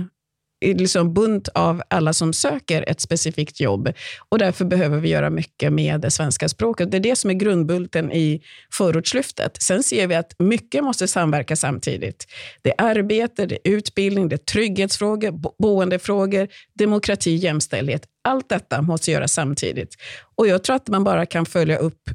liksom 0.61 1.13
bunt 1.13 1.47
av 1.47 1.81
alla 1.87 2.13
som 2.13 2.33
söker 2.33 2.89
ett 2.89 3.01
specifikt 3.01 3.59
jobb. 3.59 3.93
Och 4.29 4.39
Därför 4.39 4.65
behöver 4.65 4.97
vi 4.97 5.09
göra 5.09 5.29
mycket 5.29 5.73
med 5.73 6.01
det 6.01 6.11
svenska 6.11 6.49
språket. 6.49 6.91
Det 6.91 6.97
är 6.97 7.01
det 7.01 7.15
som 7.15 7.29
är 7.29 7.33
grundbulten 7.33 8.11
i 8.11 8.41
förortslyftet. 8.73 9.61
Sen 9.61 9.83
ser 9.83 10.07
vi 10.07 10.15
att 10.15 10.35
mycket 10.39 10.83
måste 10.83 11.07
samverka 11.07 11.55
samtidigt. 11.55 12.27
Det 12.61 12.69
är 12.69 12.85
arbete, 12.85 13.45
det 13.45 13.55
är 13.55 13.71
utbildning, 13.71 14.29
det 14.29 14.35
är 14.35 14.37
trygghetsfrågor, 14.37 15.31
boendefrågor, 15.59 16.47
demokrati, 16.73 17.35
jämställdhet. 17.35 18.05
Allt 18.23 18.49
detta 18.49 18.81
måste 18.81 19.11
göras 19.11 19.33
samtidigt. 19.33 19.95
Och 20.35 20.47
Jag 20.47 20.63
tror 20.63 20.75
att 20.75 20.87
man 20.87 21.03
bara 21.03 21.25
kan 21.25 21.45
följa 21.45 21.77
upp 21.77 22.09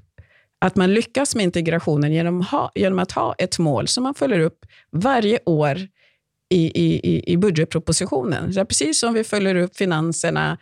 att 0.65 0.77
man 0.77 0.95
lyckas 0.95 1.35
med 1.35 1.45
integrationen 1.45 2.13
genom, 2.13 2.41
ha, 2.41 2.73
genom 2.75 2.99
att 2.99 3.13
ha 3.13 3.35
ett 3.39 3.59
mål 3.59 3.89
som 3.89 4.05
man 4.05 4.15
följer 4.15 4.41
upp 4.41 4.59
varje 4.93 5.39
år 5.47 5.79
i, 6.51 6.85
i, 6.85 7.33
i 7.33 7.37
budgetpropositionen. 7.37 8.53
Så 8.55 8.65
precis 8.65 9.01
som 9.01 9.15
vi 9.15 9.25
följer 9.25 9.55
upp 9.55 9.77
finanserna 9.77 10.59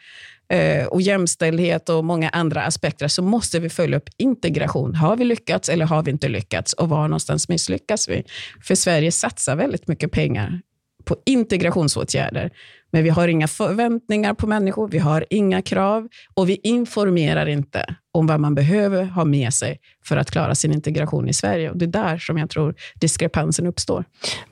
eh, 0.49 0.87
och 0.87 1.03
jämställdhet 1.03 1.88
och 1.88 2.05
många 2.05 2.29
andra 2.29 2.62
aspekter 2.62 3.09
så 3.09 3.23
måste 3.23 3.61
vi 3.61 3.68
följa 3.68 3.97
upp 3.97 4.09
integration. 4.16 4.95
Har 4.95 5.16
vi 5.16 5.25
lyckats 5.25 5.68
eller 5.68 5.85
har 5.85 6.03
vi 6.03 6.11
inte 6.11 6.29
lyckats? 6.29 6.73
Och 6.73 6.88
var 6.88 7.03
någonstans 7.03 7.49
misslyckas 7.49 8.09
vi? 8.09 8.25
För 8.62 8.75
Sverige 8.75 9.12
satsar 9.12 9.57
väldigt 9.57 9.88
mycket 9.88 10.12
pengar 10.12 10.61
på 11.05 11.16
integrationsåtgärder. 11.27 12.51
Men 12.90 13.05
vi 13.05 13.11
har 13.11 13.29
inga 13.29 13.49
förväntningar 13.49 14.35
på 14.35 14.47
människor, 14.47 14.88
vi 14.88 14.99
har 14.99 15.25
inga 15.31 15.62
krav 15.62 16.09
och 16.35 16.49
vi 16.49 16.61
informerar 16.62 17.47
inte 17.47 17.97
om 18.12 18.27
vad 18.27 18.40
man 18.40 18.55
behöver 18.55 19.05
ha 19.05 19.25
med 19.25 19.55
sig 19.55 19.81
för 20.05 20.16
att 20.16 20.31
klara 20.31 20.55
sin 20.55 20.72
integration 20.72 21.29
i 21.29 21.33
Sverige. 21.33 21.70
Och 21.70 21.77
Det 21.77 21.85
är 21.85 21.87
där 21.87 22.18
som 22.18 22.38
jag 22.38 22.51
tror 22.51 22.75
diskrepansen 22.94 23.66
uppstår. 23.66 24.05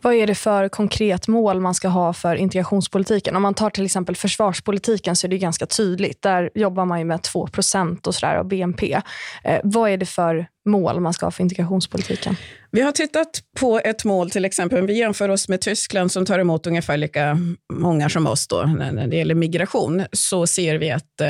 Vad 0.03 0.15
är 0.15 0.27
det 0.27 0.35
för 0.35 0.69
konkret 0.69 1.29
mål 1.29 1.61
man 1.61 1.75
ska 1.75 1.89
ha 1.89 2.13
för 2.13 2.37
integrationspolitiken? 2.37 3.37
Om 3.37 3.43
man 3.43 3.55
tar 3.55 3.71
till 3.71 3.85
exempel 3.85 4.17
försvarspolitiken 4.17 5.17
så 5.17 5.27
är 5.27 5.29
det 5.29 5.39
ganska 5.39 5.67
tydligt. 5.67 6.23
Där 6.23 6.51
jobbar 6.55 6.85
man 6.85 6.99
ju 6.99 7.05
med 7.05 7.21
2% 7.21 8.07
och 8.07 8.15
så 8.15 8.27
där 8.27 8.37
av 8.37 8.49
BNP. 8.49 9.01
Eh, 9.45 9.61
vad 9.65 9.91
är 9.91 9.97
det 9.97 10.07
för 10.07 10.47
mål 10.67 11.01
man 11.01 11.13
ska 11.13 11.27
ha 11.27 11.31
för 11.31 11.43
integrationspolitiken? 11.43 12.37
Vi 12.71 12.83
har 12.83 12.93
tittat 12.93 13.43
på 13.61 13.81
ett 13.85 14.05
mål, 14.05 14.31
till 14.31 14.45
exempel, 14.45 14.87
vi 14.87 14.99
jämför 14.99 15.29
oss 15.29 15.49
med 15.49 15.61
Tyskland 15.61 16.13
som 16.13 16.27
tar 16.27 16.39
emot 16.39 16.67
ungefär 16.67 16.97
lika 16.97 17.39
många 17.73 18.09
som 18.09 18.27
oss 18.27 18.49
då, 18.49 18.63
när 18.63 19.07
det 19.07 19.17
gäller 19.17 19.35
migration, 19.35 20.05
så 20.13 20.47
ser 20.47 20.79
vi 20.79 20.91
att 20.91 21.21
eh, 21.21 21.29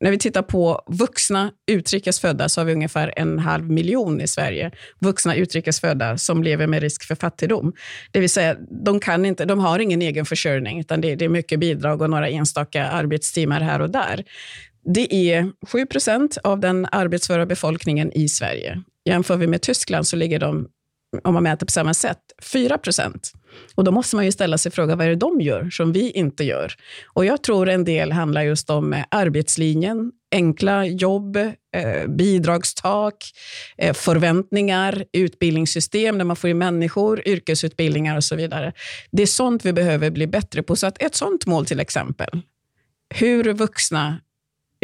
när 0.00 0.10
vi 0.10 0.18
tittar 0.18 0.42
på 0.42 0.82
vuxna 0.86 1.50
utrikesfödda 1.70 2.48
så 2.48 2.60
har 2.60 2.66
vi 2.66 2.72
ungefär 2.72 3.12
en 3.16 3.38
halv 3.38 3.70
miljon 3.70 4.20
i 4.20 4.26
Sverige. 4.26 4.70
Vuxna 4.98 5.34
utrikesfödda 5.34 6.18
som 6.18 6.42
lever 6.42 6.66
med 6.66 6.82
risk 6.82 7.04
för 7.04 7.14
fattigdom. 7.14 7.72
Det 8.12 8.20
vill 8.20 8.30
säga, 8.30 8.56
de, 8.84 9.00
kan 9.00 9.24
inte, 9.24 9.44
de 9.44 9.58
har 9.58 9.78
ingen 9.78 10.02
egen 10.02 10.26
försörjning, 10.26 10.80
utan 10.80 11.00
det, 11.00 11.14
det 11.14 11.24
är 11.24 11.28
mycket 11.28 11.60
bidrag 11.60 12.02
och 12.02 12.10
några 12.10 12.28
enstaka 12.28 12.86
arbetstimmar 12.86 13.60
här 13.60 13.80
och 13.80 13.90
där. 13.90 14.24
Det 14.94 15.14
är 15.14 15.50
7 15.66 15.86
procent 15.86 16.38
av 16.44 16.60
den 16.60 16.86
arbetsföra 16.92 17.46
befolkningen 17.46 18.12
i 18.12 18.28
Sverige. 18.28 18.82
Jämför 19.04 19.36
vi 19.36 19.46
med 19.46 19.62
Tyskland 19.62 20.06
så 20.06 20.16
ligger 20.16 20.38
de, 20.38 20.68
om 21.24 21.34
man 21.34 21.42
mäter 21.42 21.66
på 21.66 21.72
samma 21.72 21.94
sätt, 21.94 22.18
4 22.42 22.78
procent. 22.78 23.32
Och 23.74 23.84
då 23.84 23.90
måste 23.90 24.16
man 24.16 24.24
ju 24.24 24.32
ställa 24.32 24.58
sig 24.58 24.72
frågan, 24.72 24.98
vad 24.98 25.06
är 25.06 25.10
det 25.10 25.16
de 25.16 25.40
gör 25.40 25.70
som 25.70 25.92
vi 25.92 26.10
inte 26.10 26.44
gör? 26.44 26.72
Och 27.06 27.24
jag 27.24 27.42
tror 27.42 27.68
en 27.68 27.84
del 27.84 28.12
handlar 28.12 28.42
just 28.42 28.70
om 28.70 28.92
eh, 28.92 29.04
arbetslinjen, 29.08 30.12
enkla 30.32 30.86
jobb, 30.86 31.36
eh, 31.36 32.06
bidragstak, 32.08 33.24
eh, 33.78 33.94
förväntningar, 33.94 35.04
utbildningssystem 35.12 36.18
där 36.18 36.24
man 36.24 36.36
får 36.36 36.50
in 36.50 36.58
människor, 36.58 37.28
yrkesutbildningar 37.28 38.16
och 38.16 38.24
så 38.24 38.36
vidare. 38.36 38.72
Det 39.12 39.22
är 39.22 39.26
sånt 39.26 39.64
vi 39.64 39.72
behöver 39.72 40.10
bli 40.10 40.26
bättre 40.26 40.62
på. 40.62 40.76
Så 40.76 40.86
att 40.86 41.02
ett 41.02 41.14
sånt 41.14 41.46
mål 41.46 41.66
till 41.66 41.80
exempel, 41.80 42.42
hur 43.14 43.52
vuxna 43.52 44.20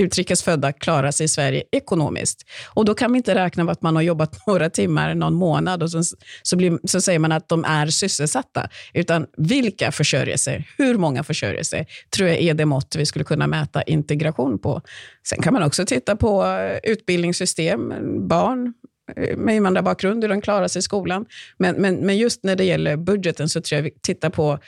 utrikesfödda 0.01 0.73
klarar 0.73 1.11
sig 1.11 1.25
i 1.25 1.29
Sverige 1.29 1.63
ekonomiskt. 1.73 2.47
Och 2.75 2.85
Då 2.85 2.95
kan 2.95 3.13
vi 3.13 3.17
inte 3.17 3.35
räkna 3.35 3.65
med 3.65 3.73
att 3.73 3.83
man 3.83 3.97
har 3.97 4.03
jobbat 4.03 4.39
några 4.47 4.71
timmar, 4.71 5.15
någon 5.15 5.35
månad 5.35 5.83
och 5.83 5.91
så, 5.91 6.03
så, 6.43 6.57
blir, 6.57 6.79
så 6.85 7.01
säger 7.01 7.19
man 7.19 7.33
att 7.33 7.49
de 7.49 7.65
är 7.65 7.87
sysselsatta. 7.87 8.69
Utan 8.95 9.27
vilka 9.37 9.93
försörjer 9.93 10.37
sig? 10.37 10.69
Hur 10.79 10.99
många 10.99 11.25
försörjer 11.25 11.63
sig? 11.63 11.87
tror 12.11 12.29
jag 12.29 12.39
är 12.39 12.55
det 12.55 12.67
mått 12.67 12.97
vi 12.97 13.07
skulle 13.07 13.25
kunna 13.25 13.47
mäta 13.47 13.83
integration 13.83 14.59
på. 14.59 14.83
Sen 15.29 15.43
kan 15.43 15.53
man 15.53 15.63
också 15.63 15.87
titta 15.87 16.17
på 16.17 16.45
eh, 16.45 16.91
utbildningssystem, 16.93 17.93
barn, 18.29 18.73
eh, 19.17 19.37
med 19.37 19.57
invandrarbakgrund, 19.57 20.25
hur 20.25 20.29
de 20.29 20.41
klarar 20.41 20.69
sig 20.69 20.81
i 20.81 20.83
skolan. 20.83 21.27
Men, 21.59 21.77
men, 21.77 21.95
men 21.95 22.19
just 22.19 22.45
när 22.45 22.57
det 22.57 22.65
gäller 22.65 22.97
budgeten 22.97 23.49
så 23.49 23.61
tror 23.61 23.77
jag 23.77 23.83
vi 23.83 23.91
tittar 24.03 24.31
på 24.31 24.59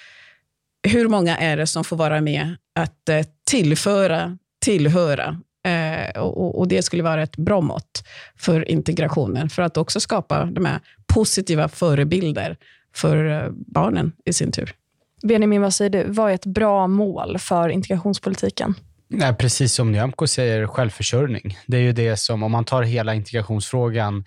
hur 0.89 1.09
många 1.09 1.37
är 1.37 1.57
det 1.57 1.67
som 1.67 1.85
får 1.85 1.97
vara 1.97 2.21
med 2.21 2.57
att 2.75 3.09
eh, 3.09 3.27
tillföra 3.51 4.39
tillhöra. 4.63 5.41
Eh, 5.65 6.23
och, 6.23 6.59
och, 6.59 6.69
Det 6.69 6.83
skulle 6.83 7.03
vara 7.03 7.23
ett 7.23 7.37
bra 7.37 7.61
mått 7.61 8.05
för 8.37 8.71
integrationen, 8.71 9.51
för 9.51 9.63
att 9.63 9.77
också 9.77 10.01
skapa 10.01 10.45
de 10.45 10.65
här 10.65 10.81
positiva 11.07 11.69
förebilder 11.69 12.57
för 12.95 13.45
eh, 13.45 13.51
barnen 13.51 14.13
i 14.25 14.33
sin 14.33 14.53
tur. 14.53 14.75
Benjamin, 15.23 15.63
vad 15.63 15.75
säger 15.75 15.91
du? 15.91 16.05
Vad 16.09 16.31
är 16.31 16.35
ett 16.35 16.47
bra 16.47 16.87
mål 16.87 17.39
för 17.39 17.69
integrationspolitiken? 17.69 18.75
Nej, 19.09 19.35
precis 19.35 19.73
som 19.73 19.93
Nyamko 19.93 20.27
säger, 20.27 20.67
självförsörjning. 20.67 21.59
Det 21.67 21.77
är 21.77 21.81
ju 21.81 21.93
det 21.93 22.17
som, 22.17 22.43
om 22.43 22.53
man 22.53 22.65
tar 22.65 22.83
hela 22.83 23.15
integrationsfrågan, 23.15 24.25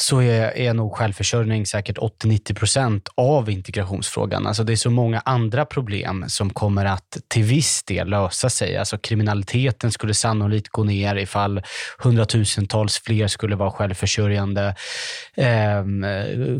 så 0.00 0.22
är, 0.22 0.56
är 0.56 0.74
nog 0.74 0.96
självförsörjning 0.96 1.66
säkert 1.66 1.98
80-90 1.98 2.54
procent 2.54 3.08
av 3.14 3.50
integrationsfrågan. 3.50 4.46
Alltså 4.46 4.64
det 4.64 4.72
är 4.72 4.76
så 4.76 4.90
många 4.90 5.22
andra 5.24 5.64
problem 5.64 6.24
som 6.28 6.50
kommer 6.50 6.84
att 6.84 7.16
till 7.28 7.42
viss 7.42 7.82
del 7.82 8.08
lösa 8.08 8.50
sig. 8.50 8.76
Alltså 8.76 8.98
kriminaliteten 8.98 9.92
skulle 9.92 10.14
sannolikt 10.14 10.68
gå 10.68 10.84
ner 10.84 11.16
ifall 11.16 11.62
hundratusentals 11.98 12.98
fler 12.98 13.26
skulle 13.26 13.56
vara 13.56 13.70
självförsörjande. 13.70 14.74
Eh, 15.36 15.84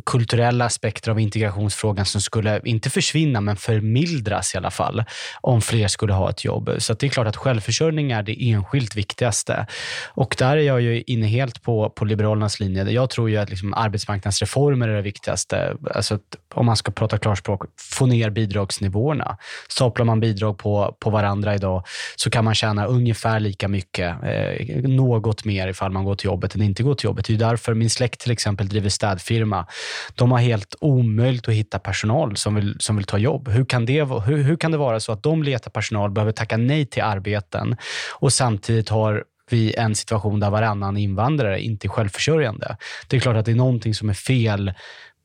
kulturella 0.07 0.65
aspekter 0.65 1.11
av 1.11 1.21
integrationsfrågan 1.21 2.05
som 2.05 2.21
skulle, 2.21 2.61
inte 2.65 2.91
försvinna, 2.91 3.41
men 3.41 3.57
förmildras 3.57 4.55
i 4.55 4.57
alla 4.57 4.71
fall 4.71 5.05
om 5.41 5.63
fler 5.63 5.89
skulle 5.89 6.13
ha 6.13 6.31
ett 6.31 6.45
jobb. 6.45 6.71
Så 6.79 6.95
det 6.95 7.07
är 7.07 7.11
klart 7.11 7.27
att 7.27 7.37
självförsörjning 7.37 8.13
är 8.13 8.23
det 8.23 8.51
enskilt 8.51 8.97
viktigaste. 8.97 9.67
Och 10.07 10.37
där 10.39 10.57
är 10.57 10.63
jag 10.63 10.81
ju 10.81 11.03
inne 11.07 11.27
helt 11.27 11.63
på, 11.63 11.91
på 11.91 12.05
Liberalernas 12.05 12.61
linje. 12.61 12.85
Jag 12.91 13.11
tror 13.11 13.28
tror 13.29 13.37
ju 13.37 13.43
att 13.43 13.51
liksom 13.51 13.75
arbetsmarknadsreformer 13.75 14.89
är 14.89 14.97
det 14.97 15.03
viktigaste. 15.03 15.77
Alltså 15.95 16.19
om 16.55 16.67
man 16.67 16.77
ska 16.77 16.93
prata 16.93 17.19
klarspråk, 17.19 17.63
få 17.99 18.07
ner 18.07 18.31
bidragsnivåerna. 18.31 19.37
Staplar 19.69 20.05
man 20.05 20.21
bidrag 20.21 20.59
på, 20.59 20.97
på 21.01 21.11
varandra 21.11 21.55
idag 21.55 21.83
så 22.17 22.31
kan 22.31 22.45
man 22.45 22.55
tjäna 22.55 22.87
ungefär 22.87 23.41
lika 23.41 23.69
mycket, 23.69 24.17
eh, 24.23 24.89
något 24.89 25.45
mer 25.45 25.69
ifall 25.69 25.93
man 25.93 26.05
går 26.05 26.15
till 26.15 26.27
jobbet 26.27 26.55
än 26.55 26.63
inte 26.63 26.83
går 26.83 26.95
till 26.95 27.07
jobbet. 27.07 27.27
Det 27.27 27.35
är 27.35 27.39
därför 27.39 27.75
min 27.75 27.91
släkt 27.91 28.21
till 28.21 28.33
exempel 28.33 28.69
driver 28.69 28.89
städfirma. 28.89 29.67
De 30.15 30.33
har 30.33 30.39
helt 30.39 30.75
omöjligt 30.81 31.49
att 31.49 31.55
hitta 31.55 31.79
personal 31.79 32.37
som 32.37 32.55
vill, 32.55 32.77
som 32.81 32.97
vill 32.97 33.07
ta 33.07 33.19
jobb. 33.19 33.49
Hur 33.49 33.65
kan, 33.65 33.87
det, 33.87 34.05
hur, 34.05 34.43
hur 34.43 34.57
kan 34.57 34.73
det 34.73 34.79
vara 34.79 35.01
så 35.01 35.13
att 35.13 35.23
de 35.23 35.43
letar 35.43 35.71
personal, 35.71 36.11
behöver 36.11 36.33
tacka 36.33 36.57
nej 36.57 36.87
till 36.87 37.03
arbeten 37.03 37.77
och 38.21 38.33
samtidigt 38.33 38.89
har 38.89 39.25
vid 39.53 39.75
en 39.79 39.95
situation 39.95 40.41
där 40.41 40.51
varannan 40.51 40.97
invandrare 40.97 41.61
inte 41.61 41.87
är 41.87 41.89
självförsörjande. 41.89 42.77
Det 43.09 43.17
är 43.17 43.21
klart 43.21 43.37
att 43.37 43.45
det 43.45 43.51
är 43.53 43.57
någonting 43.57 43.95
som 43.95 44.09
är 44.09 44.15
fel 44.15 44.73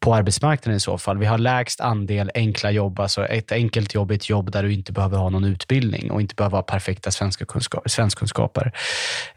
på 0.04 0.16
arbetsmarknaden 0.16 0.78
i 0.78 0.80
så 0.80 0.98
fall. 0.98 1.18
Vi 1.18 1.26
har 1.26 1.38
lägst 1.38 1.82
andel 1.82 2.32
enkla 2.36 2.72
jobb, 2.72 3.00
alltså 3.00 3.26
ett 3.26 3.52
enkelt 3.52 3.94
jobb 3.94 4.12
är 4.12 4.16
ett 4.16 4.30
jobb 4.30 4.52
där 4.52 4.64
du 4.64 4.74
inte 4.74 4.92
behöver 4.92 5.18
ha 5.18 5.30
någon 5.30 5.44
utbildning 5.44 6.12
och 6.12 6.22
inte 6.22 6.36
behöver 6.36 6.58
ha 6.58 6.64
perfekta 6.64 7.12
svenska 7.12 7.46
kunskap, 7.46 7.90
svenskkunskaper. 7.90 8.72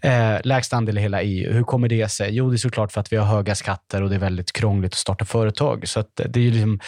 Eh, 0.00 0.36
lägst 0.44 0.72
andel 0.72 0.98
i 0.98 1.00
hela 1.00 1.22
EU. 1.22 1.52
Hur 1.52 1.62
kommer 1.62 1.88
det 1.88 2.08
sig? 2.08 2.34
Jo, 2.34 2.50
det 2.50 2.56
är 2.56 2.58
såklart 2.58 2.92
för 2.92 3.00
att 3.00 3.12
vi 3.12 3.16
har 3.16 3.24
höga 3.26 3.54
skatter 3.54 4.02
och 4.02 4.08
det 4.08 4.14
är 4.14 4.18
väldigt 4.20 4.52
krångligt 4.52 4.92
att 4.92 4.98
starta 4.98 5.24
företag. 5.24 5.88
Så 5.88 6.04
det 6.14 6.40
är 6.40 6.50
liksom 6.50 6.80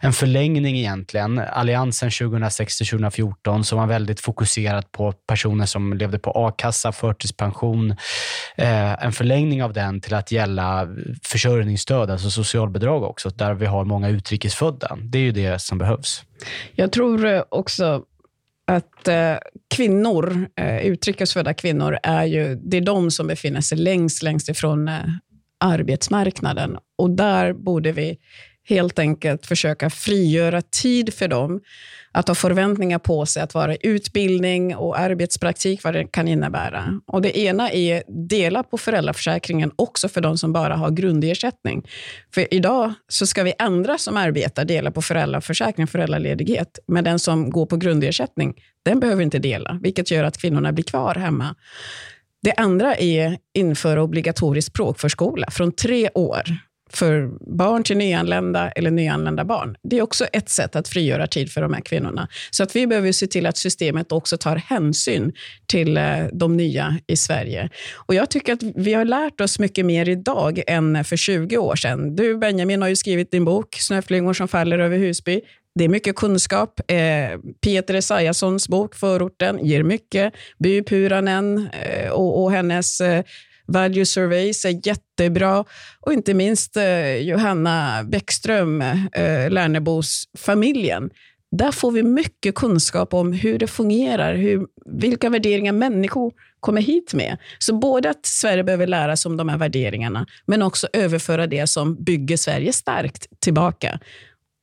en 0.00 0.12
förlängning 0.12 0.78
egentligen. 0.78 1.38
Alliansen 1.38 2.08
2006-2014 2.08 3.62
som 3.62 3.78
var 3.78 3.86
väldigt 3.86 4.20
fokuserat 4.20 4.92
på 4.92 5.12
personer 5.12 5.66
som 5.66 5.92
levde 5.92 6.18
på 6.18 6.30
a-kassa, 6.30 6.92
förtidspension. 6.92 7.90
Eh, 8.56 9.04
en 9.04 9.12
förlängning 9.12 9.62
av 9.62 9.72
den 9.72 10.00
till 10.00 10.14
att 10.14 10.32
gälla 10.32 10.88
försörjningsstöd, 11.22 12.10
alltså 12.10 12.30
socialbidrag 12.30 13.02
också 13.02 13.23
också, 13.26 13.36
där 13.36 13.54
vi 13.54 13.66
har 13.66 13.84
många 13.84 14.08
utrikesfödda. 14.08 14.98
Det 15.02 15.18
är 15.18 15.22
ju 15.22 15.32
det 15.32 15.60
som 15.60 15.78
behövs. 15.78 16.22
Jag 16.74 16.92
tror 16.92 17.26
eh, 17.26 17.42
också 17.48 18.04
att 18.66 19.08
eh, 19.08 19.36
kvinnor, 19.74 20.48
eh, 20.56 20.86
utrikesfödda 20.86 21.54
kvinnor, 21.54 21.98
är 22.02 22.24
ju, 22.24 22.54
det 22.54 22.76
är 22.76 22.80
de 22.80 23.10
som 23.10 23.26
befinner 23.26 23.60
sig 23.60 23.78
längst, 23.78 24.22
längst 24.22 24.48
ifrån 24.48 24.88
eh, 24.88 25.00
arbetsmarknaden. 25.60 26.78
Och 26.98 27.10
där 27.10 27.52
borde 27.52 27.92
vi 27.92 28.18
helt 28.68 28.98
enkelt 28.98 29.46
försöka 29.46 29.90
frigöra 29.90 30.62
tid 30.62 31.14
för 31.14 31.28
dem 31.28 31.60
att 32.12 32.28
ha 32.28 32.34
förväntningar 32.34 32.98
på 32.98 33.26
sig 33.26 33.42
att 33.42 33.54
vara 33.54 33.74
i 33.74 33.78
utbildning 33.82 34.76
och 34.76 34.98
arbetspraktik, 34.98 35.84
vad 35.84 35.94
det 35.94 36.04
kan 36.04 36.28
innebära. 36.28 37.00
Och 37.06 37.22
det 37.22 37.38
ena 37.38 37.70
är 37.70 38.02
dela 38.28 38.62
på 38.62 38.78
föräldraförsäkringen 38.78 39.72
också 39.76 40.08
för 40.08 40.20
de 40.20 40.38
som 40.38 40.52
bara 40.52 40.76
har 40.76 40.90
grundersättning. 40.90 41.88
För 42.34 42.54
idag 42.54 42.92
så 43.08 43.26
ska 43.26 43.42
vi 43.42 43.52
andra 43.58 43.98
som 43.98 44.16
arbetar 44.16 44.64
dela 44.64 44.90
på 44.90 45.02
föräldraförsäkring, 45.02 45.86
föräldraledighet. 45.86 46.78
Men 46.86 47.04
den 47.04 47.18
som 47.18 47.50
går 47.50 47.66
på 47.66 47.76
grundersättning, 47.76 48.54
den 48.84 49.00
behöver 49.00 49.22
inte 49.22 49.38
dela, 49.38 49.78
vilket 49.82 50.10
gör 50.10 50.24
att 50.24 50.38
kvinnorna 50.38 50.72
blir 50.72 50.84
kvar 50.84 51.14
hemma. 51.14 51.54
Det 52.42 52.52
andra 52.52 52.94
är 52.94 53.38
införa 53.54 54.02
obligatorisk 54.02 54.68
språkförskola 54.68 55.50
från 55.50 55.72
tre 55.72 56.10
år 56.14 56.42
för 56.96 57.30
barn 57.56 57.82
till 57.82 57.96
nyanlända 57.96 58.70
eller 58.70 58.90
nyanlända 58.90 59.44
barn. 59.44 59.76
Det 59.82 59.98
är 59.98 60.02
också 60.02 60.24
ett 60.24 60.48
sätt 60.48 60.76
att 60.76 60.88
frigöra 60.88 61.26
tid 61.26 61.52
för 61.52 61.60
de 61.60 61.74
här 61.74 61.80
kvinnorna. 61.80 62.28
Så 62.50 62.62
att 62.62 62.76
vi 62.76 62.86
behöver 62.86 63.12
se 63.12 63.26
till 63.26 63.46
att 63.46 63.56
systemet 63.56 64.12
också 64.12 64.36
tar 64.36 64.56
hänsyn 64.56 65.32
till 65.66 65.96
eh, 65.96 66.04
de 66.32 66.56
nya 66.56 66.98
i 67.06 67.16
Sverige. 67.16 67.70
Och 67.94 68.14
Jag 68.14 68.30
tycker 68.30 68.52
att 68.52 68.62
vi 68.62 68.94
har 68.94 69.04
lärt 69.04 69.40
oss 69.40 69.58
mycket 69.58 69.86
mer 69.86 70.08
idag 70.08 70.62
än 70.66 71.04
för 71.04 71.16
20 71.16 71.58
år 71.58 71.76
sedan. 71.76 72.16
Du 72.16 72.38
Benjamin 72.38 72.82
har 72.82 72.88
ju 72.88 72.96
skrivit 72.96 73.30
din 73.30 73.44
bok 73.44 73.76
Snöflingor 73.80 74.32
som 74.32 74.48
faller 74.48 74.78
över 74.78 74.98
Husby. 74.98 75.40
Det 75.74 75.84
är 75.84 75.88
mycket 75.88 76.16
kunskap. 76.16 76.80
Eh, 76.90 77.38
Peter 77.64 77.94
Esaiassons 77.94 78.68
bok 78.68 78.94
Förorten 78.94 79.66
ger 79.66 79.82
mycket. 79.82 80.34
By 80.58 80.82
Puranen 80.82 81.68
eh, 81.72 82.10
och, 82.10 82.42
och 82.42 82.52
hennes 82.52 83.00
eh, 83.00 83.24
Value 83.66 84.06
Surveys 84.06 84.64
är 84.64 84.86
jättebra. 84.86 85.64
Och 86.00 86.12
inte 86.12 86.34
minst 86.34 86.76
eh, 86.76 87.16
Johanna 87.16 88.04
Bäckström, 88.04 88.80
eh, 88.80 89.50
Lärnebos 89.50 90.24
familjen. 90.38 91.10
Där 91.50 91.72
får 91.72 91.90
vi 91.90 92.02
mycket 92.02 92.54
kunskap 92.54 93.14
om 93.14 93.32
hur 93.32 93.58
det 93.58 93.66
fungerar, 93.66 94.34
hur, 94.34 94.66
vilka 94.86 95.30
värderingar 95.30 95.72
människor 95.72 96.32
kommer 96.60 96.82
hit 96.82 97.14
med. 97.14 97.36
Så 97.58 97.74
både 97.74 98.10
att 98.10 98.26
Sverige 98.26 98.64
behöver 98.64 98.86
lära 98.86 99.16
sig 99.16 99.30
om 99.30 99.36
de 99.36 99.48
här 99.48 99.58
värderingarna, 99.58 100.26
men 100.46 100.62
också 100.62 100.88
överföra 100.92 101.46
det 101.46 101.66
som 101.66 102.04
bygger 102.04 102.36
Sverige 102.36 102.72
starkt 102.72 103.40
tillbaka. 103.40 104.00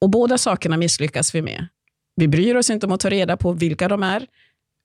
Och 0.02 0.10
båda 0.10 0.38
sakerna 0.38 0.78
misslyckas 0.78 1.36
vi 1.36 1.42
med. 1.42 1.68
Vi 2.16 2.28
bryr 2.28 2.56
oss 2.56 2.70
inte 2.70 2.86
om 2.86 2.92
att 2.92 3.00
ta 3.00 3.10
reda 3.10 3.38
på 3.38 3.54
vilka 3.54 3.88
de 3.88 4.04
är. 4.04 4.26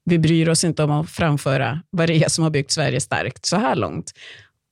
Vi 0.08 0.18
bryr 0.18 0.48
oss 0.48 0.64
inte 0.64 0.84
om 0.84 0.90
att 0.90 1.10
framföra 1.10 1.82
vad 1.90 2.08
det 2.08 2.24
är 2.24 2.28
som 2.28 2.44
har 2.44 2.50
byggt 2.50 2.70
Sverige 2.70 3.00
starkt 3.00 3.46
så 3.46 3.56
här 3.56 3.74
långt. 3.74 4.12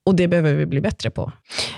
Och 0.05 0.15
det 0.15 0.27
behöver 0.27 0.53
vi 0.53 0.65
bli 0.65 0.81
bättre 0.81 1.09
på. 1.09 1.31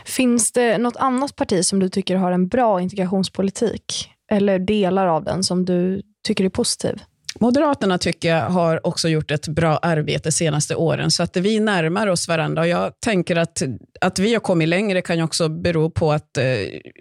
Finns 0.06 0.52
det 0.52 0.78
något 0.78 0.96
annat 0.96 1.36
parti 1.36 1.65
som 1.65 1.80
du 1.80 1.89
tycker 1.89 2.15
har 2.15 2.32
en 2.32 2.48
bra 2.48 2.82
integrationspolitik? 2.82 4.10
Eller 4.32 4.60
delar 4.60 5.08
av 5.08 5.24
den 5.24 5.43
som 5.43 5.65
du 5.65 6.02
tycker 6.28 6.46
är 6.46 6.50
positiv? 6.50 7.00
Moderaterna 7.39 7.97
tycker 7.97 8.30
jag 8.30 8.50
har 8.50 8.88
också 8.88 9.10
gjort 9.10 9.32
ett 9.32 9.47
bra 9.47 9.78
arbete 9.78 10.28
de 10.28 10.32
senaste 10.32 10.76
åren, 10.76 11.12
så 11.12 11.23
att 11.23 11.38
vi 11.38 11.60
närmar 11.60 12.08
oss 12.08 12.28
varandra. 12.28 12.62
Och 12.62 12.67
jag 12.67 13.00
tänker 13.00 13.36
att, 13.36 13.63
att 14.02 14.19
vi 14.19 14.34
har 14.34 14.39
kommit 14.39 14.67
längre 14.67 15.02
kan 15.02 15.17
ju 15.17 15.23
också 15.23 15.50
bero 15.50 15.89
på 15.89 16.12
att 16.12 16.38
eh, 16.38 16.43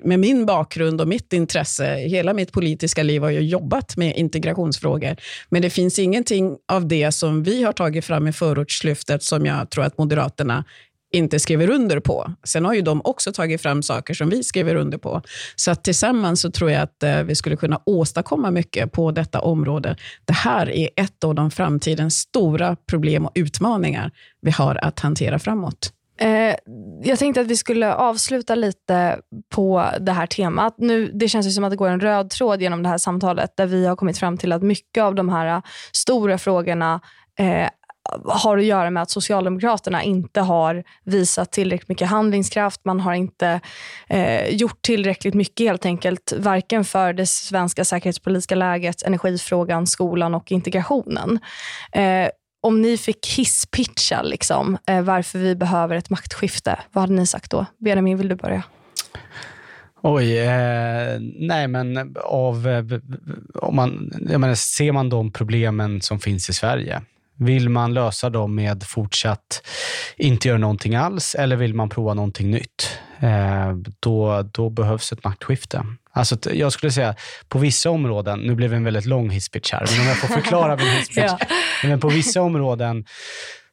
med 0.05 0.21
min 0.21 0.47
bakgrund 0.47 1.01
och 1.01 1.09
mitt 1.09 1.33
intresse, 1.33 1.95
hela 1.97 2.33
mitt 2.33 2.53
politiska 2.53 3.03
liv 3.03 3.23
har 3.23 3.31
jag 3.31 3.43
jobbat 3.43 3.97
med 3.97 4.17
integrationsfrågor. 4.17 5.17
Men 5.49 5.63
det 5.63 5.71
finns 5.71 5.99
ingenting 5.99 6.57
av 6.73 6.89
det 6.89 7.13
som 7.13 7.43
vi 7.43 7.63
har 7.63 7.73
tagit 7.73 8.05
fram 8.05 8.29
i 8.29 8.33
förortslyftet 8.33 9.23
som 9.23 9.47
jag 9.47 9.71
tror 9.71 9.85
att 9.85 9.99
Moderaterna 9.99 10.65
inte 11.17 11.39
skriver 11.39 11.71
under 11.71 12.01
på. 12.01 12.33
Sen 12.45 12.65
har 12.65 12.75
ju 12.75 12.83
de 12.83 13.01
också 13.05 13.33
tagit 13.33 13.63
fram 13.63 13.83
saker 13.83 14.15
som 14.15 14.29
vi 14.29 14.45
skriver 14.45 14.75
under 14.75 14.99
på. 14.99 15.23
Så 15.57 15.71
att 15.71 15.85
tillsammans 15.85 16.41
så 16.41 16.51
tror 16.51 16.71
jag 16.71 16.83
att 16.83 17.03
eh, 17.03 17.23
vi 17.23 17.35
skulle 17.35 17.57
kunna 17.57 17.81
åstadkomma 17.87 18.51
mycket 18.51 18.93
på 18.93 19.11
detta 19.11 19.41
område. 19.41 19.97
Det 20.25 20.33
här 20.33 20.71
är 20.71 20.91
ett 20.97 21.25
av 21.25 21.35
de 21.35 21.51
framtidens 21.51 22.15
stora 22.19 22.77
problem 22.77 23.27
och 23.27 23.33
utmaningar 23.35 24.11
vi 24.41 24.51
har 24.51 24.85
att 24.85 25.01
hantera 25.01 25.39
framåt. 25.39 25.93
Eh, 26.19 26.55
jag 27.03 27.19
tänkte 27.19 27.41
att 27.41 27.47
vi 27.47 27.57
skulle 27.57 27.95
avsluta 27.95 28.55
lite 28.55 29.19
på 29.55 29.87
det 30.01 30.13
här 30.13 30.27
temat. 30.27 30.75
Nu, 30.79 31.11
det 31.15 31.29
känns 31.29 31.55
som 31.55 31.65
att 31.65 31.71
det 31.71 31.77
går 31.77 31.89
en 31.89 32.01
röd 32.01 32.31
tråd 32.31 32.63
genom 32.63 32.83
det 32.83 32.89
här 32.89 32.99
samtalet 32.99 33.57
där 33.57 33.67
vi 33.67 33.87
har 33.87 33.97
kommit 33.97 34.19
fram 34.19 34.39
till 34.39 34.53
att 34.53 34.63
mycket 34.63 35.03
av 35.03 35.15
de 35.15 35.29
här 35.29 35.63
stora 35.93 36.39
frågorna 36.39 37.01
eh, 37.39 37.69
har 38.25 38.59
att 38.59 38.65
göra 38.65 38.91
med 38.91 39.03
att 39.03 39.11
Socialdemokraterna 39.11 40.03
inte 40.03 40.41
har 40.41 40.85
visat 41.05 41.53
tillräckligt 41.53 41.89
mycket 41.89 42.09
handlingskraft. 42.09 42.81
Man 42.85 43.01
har 43.01 43.15
inte 43.15 43.61
eh, 44.09 44.49
gjort 44.49 44.83
tillräckligt 44.83 45.35
mycket 45.35 45.67
helt 45.67 45.85
enkelt, 45.85 46.33
varken 46.39 46.85
för 46.85 47.13
det 47.13 47.27
svenska 47.27 47.85
säkerhetspolitiska 47.85 48.55
läget, 48.55 49.03
energifrågan, 49.03 49.87
skolan 49.87 50.35
och 50.35 50.53
integrationen. 50.53 51.39
Eh, 51.93 52.29
om 52.61 52.83
ni 52.83 52.99
fick 52.99 53.27
hisspitcha 53.27 54.23
liksom, 54.23 54.79
eh, 54.87 55.03
varför 55.03 55.39
vi 55.39 55.55
behöver 55.55 55.97
ett 55.97 56.11
maktskifte, 56.11 56.79
vad 56.93 57.03
hade 57.03 57.15
ni 57.15 57.27
sagt 57.27 57.51
då? 57.51 57.67
Benjamin, 57.79 58.19
vill 58.19 58.29
du 58.29 58.35
börja? 58.35 58.63
Oj, 60.03 60.39
eh, 60.39 61.21
nej 61.39 61.69
men 61.69 62.17
av, 62.25 62.69
eh, 62.69 62.85
om 63.55 63.77
man, 63.77 64.13
jag 64.29 64.41
menar, 64.41 64.55
ser 64.55 64.93
man 64.93 65.09
de 65.09 65.33
problemen 65.33 66.01
som 66.03 66.21
finns 66.21 66.51
i 66.51 66.53
Sverige, 66.53 67.03
vill 67.39 67.69
man 67.69 67.95
lösa 67.95 68.31
dem 68.31 68.55
med 68.55 68.83
fortsatt 68.83 69.63
inte 70.17 70.49
göra 70.49 70.59
någonting 70.59 70.95
alls 70.95 71.35
eller 71.35 71.57
vill 71.57 71.75
man 71.75 71.89
prova 71.89 72.15
någonting 72.15 72.51
nytt? 72.51 72.99
Eh, 73.21 73.73
då, 74.01 74.43
då 74.43 74.71
behövs 74.71 75.13
ett 75.13 75.25
maktskifte. 75.25 75.87
Alltså, 76.13 76.37
jag 76.53 76.73
skulle 76.73 76.93
säga 76.93 77.15
på 77.49 77.59
vissa 77.59 77.91
områden, 77.91 78.39
nu 78.41 78.55
blev 78.55 78.71
det 78.71 78.77
en 78.77 78.85
väldigt 78.85 79.07
lång 79.07 79.31
hisspitch 79.31 79.73
här, 79.73 79.87
men 79.91 80.01
om 80.01 80.07
jag 80.07 80.17
får 80.17 80.29
förklara 80.29 80.77
min 80.77 80.87
hisspitch. 80.99 81.19
ja. 81.19 81.39
Men 81.85 82.01
på 82.01 82.09
vissa 82.09 82.43
områden 82.43 83.05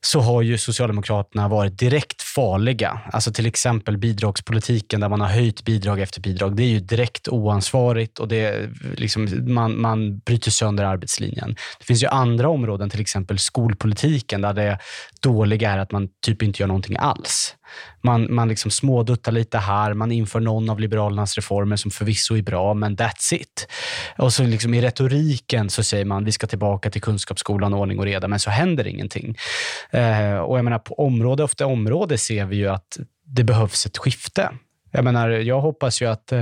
så 0.05 0.19
har 0.19 0.41
ju 0.41 0.57
Socialdemokraterna 0.57 1.47
varit 1.47 1.79
direkt 1.79 2.21
farliga. 2.21 3.01
Alltså 3.11 3.33
till 3.33 3.45
exempel 3.45 3.97
bidragspolitiken 3.97 4.99
där 4.99 5.09
man 5.09 5.21
har 5.21 5.27
höjt 5.27 5.65
bidrag 5.65 5.99
efter 5.99 6.21
bidrag. 6.21 6.55
Det 6.55 6.63
är 6.63 6.67
ju 6.67 6.79
direkt 6.79 7.27
oansvarigt 7.27 8.19
och 8.19 8.27
det 8.27 8.69
liksom, 8.97 9.53
man, 9.53 9.81
man 9.81 10.19
bryter 10.19 10.51
sönder 10.51 10.83
arbetslinjen. 10.83 11.55
Det 11.79 11.85
finns 11.85 12.03
ju 12.03 12.07
andra 12.07 12.49
områden, 12.49 12.89
till 12.89 13.01
exempel 13.01 13.39
skolpolitiken, 13.39 14.41
där 14.41 14.53
det 14.53 14.77
dåliga 15.21 15.71
är 15.71 15.77
att 15.77 15.91
man 15.91 16.07
typ 16.25 16.41
inte 16.41 16.61
gör 16.61 16.67
någonting 16.67 16.97
alls. 16.99 17.55
Man, 18.01 18.33
man 18.33 18.47
liksom 18.47 18.71
småduttar 18.71 19.31
lite 19.31 19.57
här, 19.57 19.93
man 19.93 20.11
inför 20.11 20.39
någon 20.39 20.69
av 20.69 20.79
Liberalernas 20.79 21.35
reformer 21.35 21.75
som 21.75 21.91
förvisso 21.91 22.37
är 22.37 22.41
bra, 22.41 22.73
men 22.73 22.97
that's 22.97 23.33
it. 23.33 23.67
Och 24.17 24.33
så 24.33 24.43
liksom 24.43 24.73
i 24.73 24.81
retoriken 24.81 25.69
så 25.69 25.83
säger 25.83 26.05
man 26.05 26.25
vi 26.25 26.31
ska 26.31 26.47
tillbaka 26.47 26.89
till 26.89 27.01
kunskapsskolan, 27.01 27.73
ordning 27.73 27.99
och 27.99 28.05
reda, 28.05 28.27
men 28.27 28.39
så 28.39 28.49
händer 28.49 28.87
ingenting. 28.87 29.37
Eh, 29.91 30.37
och 30.37 30.57
jag 30.57 30.63
menar, 30.63 30.79
på 30.79 30.93
område 30.93 31.43
efter 31.43 31.65
område 31.65 32.17
ser 32.17 32.45
vi 32.45 32.55
ju 32.55 32.67
att 32.67 32.97
det 33.25 33.43
behövs 33.43 33.85
ett 33.85 33.97
skifte. 33.97 34.49
Jag 34.93 35.03
menar, 35.03 35.29
jag 35.29 35.61
hoppas 35.61 36.01
ju 36.01 36.05
att, 36.05 36.31
eh, 36.31 36.41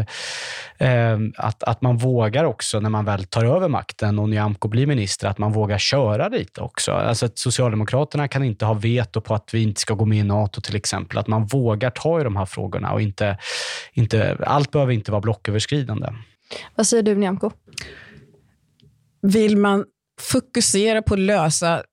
eh, 0.78 1.20
att, 1.38 1.64
att 1.64 1.82
man 1.82 1.98
vågar 1.98 2.44
också 2.44 2.80
när 2.80 2.90
man 2.90 3.06
väl 3.06 3.24
tar 3.24 3.46
över 3.46 3.68
makten 3.68 4.20
och 4.20 4.30
Nyamko 4.30 4.68
blir 4.68 4.88
minister, 4.88 5.28
att 5.28 5.38
man 5.38 5.52
vågar 5.52 5.78
köra 5.78 6.28
lite 6.28 6.62
också. 6.62 6.92
Alltså 6.92 7.26
att 7.26 7.40
Socialdemokraterna 7.40 8.28
kan 8.28 8.44
inte 8.44 8.66
ha 8.66 8.74
veto 8.74 9.22
på 9.22 9.36
att 9.36 9.54
vi 9.54 9.64
inte 9.64 9.82
ska 9.82 9.94
gå 9.94 10.06
med 10.06 10.18
i 10.18 10.24
NATO 10.24 10.62
till 10.62 10.76
exempel. 10.76 11.18
Att 11.18 11.28
man 11.28 11.46
vågar 11.46 11.90
ta 11.90 12.22
i 12.22 12.24
de 12.24 12.36
här 12.36 12.46
frågorna 12.46 12.94
och 12.94 13.02
inte, 13.02 13.38
inte 13.94 14.38
allt 14.46 14.72
behöver 14.72 14.94
inte 14.94 15.12
vara 15.12 15.22
blocköverskridande. 15.22 16.08
Vad 16.76 16.88
säger 16.88 17.04
du 17.04 17.16
Nyamko? 17.16 17.52
Vill 19.22 19.58
man 19.58 19.86
fokusera 20.22 21.02
på 21.02 21.14
att 21.14 21.20
lösa 21.20 21.84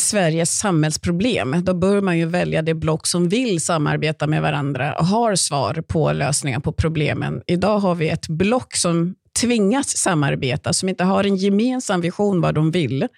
Sveriges 0.00 0.58
samhällsproblem, 0.58 1.64
då 1.64 1.74
bör 1.74 2.00
man 2.00 2.18
ju 2.18 2.26
välja 2.26 2.62
det 2.62 2.74
block 2.74 3.06
som 3.06 3.28
vill 3.28 3.60
samarbeta 3.60 4.26
med 4.26 4.42
varandra 4.42 4.94
och 4.94 5.06
har 5.06 5.34
svar 5.34 5.82
på 5.88 6.12
lösningar 6.12 6.60
på 6.60 6.72
problemen. 6.72 7.42
Idag 7.46 7.78
har 7.78 7.94
vi 7.94 8.08
ett 8.08 8.28
block 8.28 8.76
som 8.76 9.14
tvingas 9.40 9.96
samarbeta, 9.96 10.72
som 10.72 10.88
inte 10.88 11.04
har 11.04 11.24
en 11.24 11.36
gemensam 11.36 12.00
vision 12.00 12.40
vad 12.40 12.54
de 12.54 12.70
vill. 12.70 13.08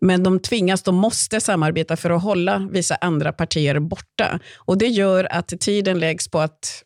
Men 0.00 0.22
de 0.22 0.40
tvingas, 0.40 0.82
de 0.82 0.94
måste 0.94 1.40
samarbeta 1.40 1.96
för 1.96 2.10
att 2.10 2.22
hålla 2.22 2.68
vissa 2.72 2.94
andra 2.94 3.32
partier 3.32 3.78
borta. 3.78 4.38
Och 4.56 4.78
Det 4.78 4.86
gör 4.86 5.28
att 5.30 5.48
tiden 5.60 5.98
läggs 5.98 6.28
på 6.28 6.38
att 6.38 6.82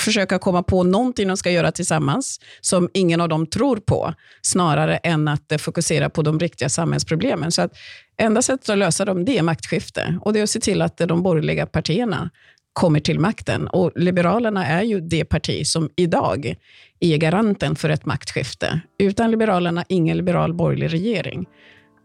försöka 0.00 0.38
komma 0.38 0.62
på 0.62 0.82
någonting 0.82 1.28
de 1.28 1.36
ska 1.36 1.50
göra 1.50 1.72
tillsammans 1.72 2.40
som 2.60 2.88
ingen 2.94 3.20
av 3.20 3.28
dem 3.28 3.46
tror 3.46 3.76
på, 3.76 4.14
snarare 4.42 4.96
än 4.96 5.28
att 5.28 5.52
eh, 5.52 5.58
fokusera 5.58 6.10
på 6.10 6.22
de 6.22 6.38
riktiga 6.38 6.68
samhällsproblemen. 6.68 7.52
Så 7.52 7.62
att 7.62 7.72
enda 8.16 8.42
sättet 8.42 8.68
att 8.68 8.78
lösa 8.78 9.04
dem 9.04 9.24
det 9.24 9.38
är 9.38 9.42
maktskifte 9.42 10.18
och 10.20 10.32
det 10.32 10.38
är 10.38 10.42
att 10.42 10.50
se 10.50 10.60
till 10.60 10.82
att 10.82 11.00
eh, 11.00 11.06
de 11.06 11.22
borgerliga 11.22 11.66
partierna 11.66 12.30
kommer 12.72 13.00
till 13.00 13.20
makten. 13.20 13.68
Och 13.68 13.92
Liberalerna 13.96 14.66
är 14.66 14.82
ju 14.82 15.00
det 15.00 15.24
parti 15.24 15.66
som 15.66 15.90
idag 15.96 16.54
är 17.00 17.16
garanten 17.16 17.76
för 17.76 17.88
ett 17.88 18.06
maktskifte. 18.06 18.80
Utan 18.98 19.30
Liberalerna, 19.30 19.84
ingen 19.88 20.16
liberal 20.16 20.54
borgerlig 20.54 20.92
regering. 20.92 21.46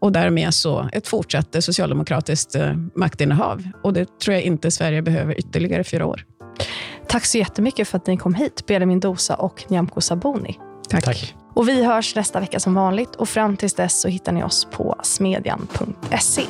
Och 0.00 0.12
därmed 0.12 0.54
så 0.54 0.88
ett 0.92 1.08
fortsatt 1.08 1.54
eh, 1.54 1.60
socialdemokratiskt 1.60 2.56
maktinnehav. 2.96 3.68
Och 3.82 3.92
det 3.92 4.18
tror 4.18 4.34
jag 4.34 4.42
inte 4.42 4.70
Sverige 4.70 5.02
behöver 5.02 5.38
ytterligare 5.38 5.84
fyra 5.84 6.06
år. 6.06 6.24
Tack 7.08 7.24
så 7.24 7.38
jättemycket 7.38 7.88
för 7.88 7.96
att 7.96 8.06
ni 8.06 8.16
kom 8.16 8.34
hit, 8.34 8.66
Benjamin 8.66 9.00
Dosa 9.00 9.34
och 9.34 9.64
Nyamko 9.68 10.00
Sabuni. 10.00 10.58
Tack. 10.88 11.04
Tack. 11.04 11.34
Och 11.54 11.68
vi 11.68 11.84
hörs 11.84 12.14
nästa 12.14 12.40
vecka 12.40 12.60
som 12.60 12.74
vanligt 12.74 13.14
och 13.16 13.28
fram 13.28 13.56
tills 13.56 13.74
dess 13.74 14.00
så 14.00 14.08
hittar 14.08 14.32
ni 14.32 14.44
oss 14.44 14.64
på 14.70 14.96
smedjan.se. 15.02 16.42